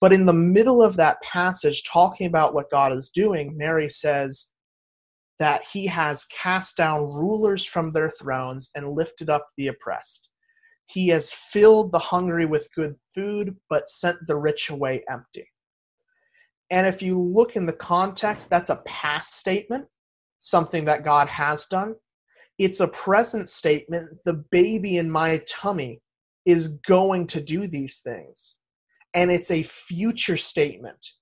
[0.00, 4.50] But in the middle of that passage, talking about what God is doing, Mary says,
[5.38, 10.28] that he has cast down rulers from their thrones and lifted up the oppressed.
[10.86, 15.46] He has filled the hungry with good food, but sent the rich away empty.
[16.70, 19.86] And if you look in the context, that's a past statement,
[20.38, 21.94] something that God has done.
[22.58, 24.10] It's a present statement.
[24.24, 26.00] The baby in my tummy
[26.44, 28.55] is going to do these things.
[29.16, 31.12] And it's a future statement.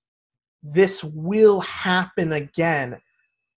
[0.62, 3.00] This will happen again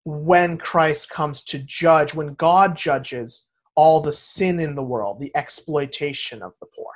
[0.05, 5.35] when Christ comes to judge, when God judges all the sin in the world, the
[5.35, 6.91] exploitation of the poor.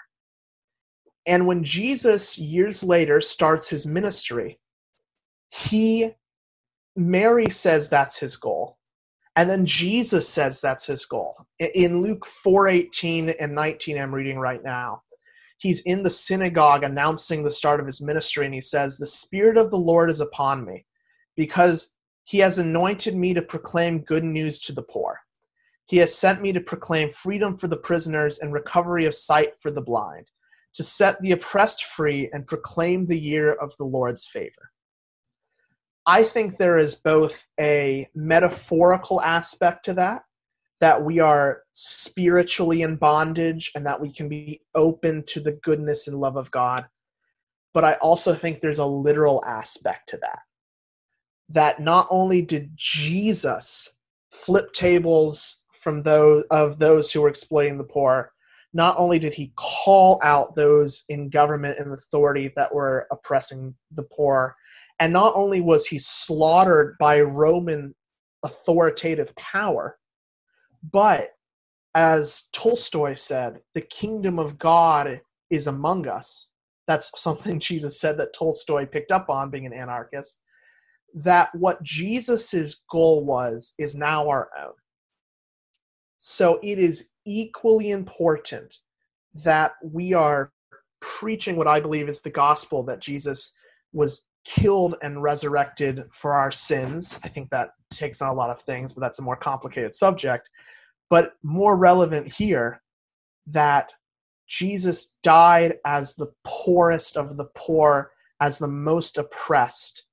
[1.28, 4.60] And when Jesus, years later, starts his ministry,
[5.50, 6.12] he,
[6.96, 8.78] Mary says that's his goal.
[9.36, 11.36] And then Jesus says that's his goal.
[11.60, 15.04] In Luke 4:18 and 19, I'm reading right now.
[15.62, 19.58] He's in the synagogue announcing the start of his ministry, and he says, The Spirit
[19.58, 20.88] of the Lord is upon me,
[21.36, 25.20] because he has anointed me to proclaim good news to the poor.
[25.86, 29.70] He has sent me to proclaim freedom for the prisoners and recovery of sight for
[29.70, 30.26] the blind,
[30.74, 34.72] to set the oppressed free and proclaim the year of the Lord's favor.
[36.08, 40.24] I think there is both a metaphorical aspect to that,
[40.82, 46.08] that we are spiritually in bondage and that we can be open to the goodness
[46.08, 46.86] and love of God.
[47.74, 50.40] But I also think there's a literal aspect to that
[51.54, 53.96] that not only did Jesus
[54.32, 58.32] flip tables from those of those who were exploiting the poor,
[58.74, 64.04] not only did he call out those in government and authority that were oppressing the
[64.04, 64.56] poor,
[65.00, 67.94] and not only was he slaughtered by Roman
[68.44, 69.98] authoritative power,
[70.92, 71.30] but
[71.96, 76.50] as Tolstoy said, the kingdom of God is among us.
[76.88, 80.42] That's something Jesus said that Tolstoy picked up on being an anarchist
[81.14, 84.74] that what Jesus's goal was is now our own.
[86.20, 88.78] So it is equally important
[89.34, 90.52] that we are
[91.00, 93.54] preaching what I believe is the gospel that Jesus
[93.92, 97.20] was killed and resurrected for our sins.
[97.24, 100.48] I think that takes on a lot of things, but that's a more complicated subject.
[101.12, 102.82] But more relevant here,
[103.48, 103.92] that
[104.48, 110.06] Jesus died as the poorest of the poor, as the most oppressed.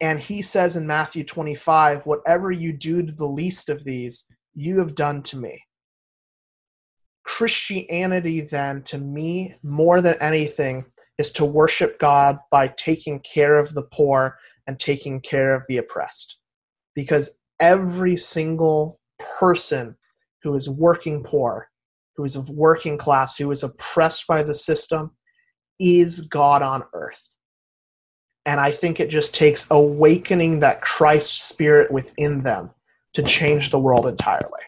[0.00, 4.24] And he says in Matthew 25, Whatever you do to the least of these,
[4.54, 5.62] you have done to me.
[7.22, 10.86] Christianity, then, to me, more than anything,
[11.18, 15.76] is to worship God by taking care of the poor and taking care of the
[15.76, 16.38] oppressed.
[16.94, 18.98] Because every single
[19.38, 19.96] person
[20.42, 21.68] who is working poor,
[22.16, 25.10] who is of working class, who is oppressed by the system,
[25.80, 27.34] is God on earth.
[28.46, 32.70] And I think it just takes awakening that Christ spirit within them
[33.14, 34.60] to change the world entirely.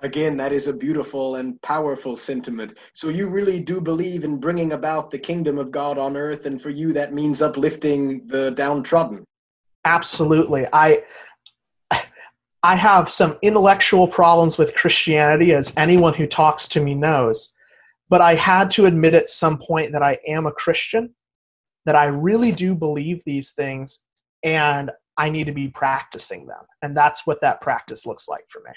[0.00, 2.76] Again, that is a beautiful and powerful sentiment.
[2.92, 6.60] So you really do believe in bringing about the kingdom of God on earth, and
[6.60, 9.24] for you that means uplifting the downtrodden.
[9.84, 10.66] Absolutely.
[10.72, 11.04] I
[12.64, 17.52] I have some intellectual problems with Christianity, as anyone who talks to me knows.
[18.08, 21.14] But I had to admit at some point that I am a Christian,
[21.84, 23.98] that I really do believe these things,
[24.42, 26.64] and I need to be practicing them.
[26.80, 28.72] And that's what that practice looks like for me.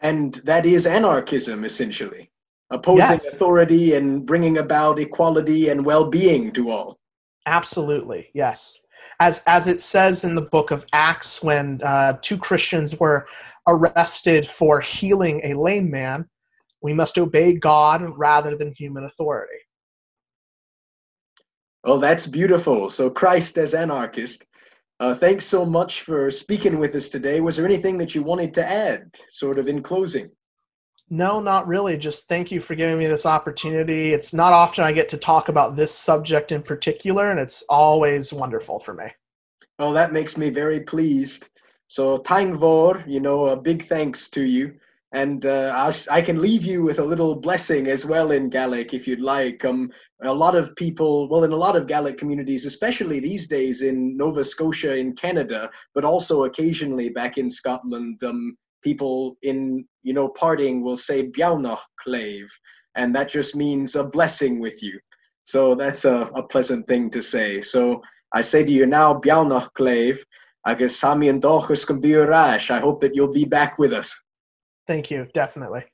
[0.00, 2.30] And that is anarchism, essentially
[2.70, 3.26] opposing yes.
[3.26, 6.98] authority and bringing about equality and well being to all.
[7.44, 8.80] Absolutely, yes.
[9.20, 13.26] As, as it says in the book of Acts, when uh, two Christians were
[13.66, 16.28] arrested for healing a lame man,
[16.82, 19.58] we must obey God rather than human authority.
[21.84, 22.88] Oh, that's beautiful.
[22.88, 24.44] So, Christ as anarchist.
[24.98, 27.40] Uh, thanks so much for speaking with us today.
[27.40, 30.30] Was there anything that you wanted to add, sort of in closing?
[31.08, 31.96] No, not really.
[31.96, 34.12] Just thank you for giving me this opportunity.
[34.12, 38.32] It's not often I get to talk about this subject in particular, and it's always
[38.32, 39.06] wonderful for me.
[39.78, 41.48] Well, that makes me very pleased.
[41.86, 44.74] So, taing mhòr, you know, a big thanks to you.
[45.12, 48.92] And uh, I, I, can leave you with a little blessing as well in Gaelic
[48.92, 49.64] if you'd like.
[49.64, 49.92] Um,
[50.22, 54.16] a lot of people, well, in a lot of Gaelic communities, especially these days in
[54.16, 58.56] Nova Scotia in Canada, but also occasionally back in Scotland, um,
[58.86, 62.50] people in, you know, parting will say Biaunach Clave,
[62.94, 64.96] and that just means a blessing with you.
[65.44, 67.60] So that's a, a pleasant thing to say.
[67.60, 68.00] So
[68.32, 70.24] I say to you now, Biaunach Clave,
[70.66, 71.84] agus Sami and Dochus
[72.70, 74.08] I hope that you'll be back with us.
[74.86, 75.26] Thank you.
[75.34, 75.84] Definitely.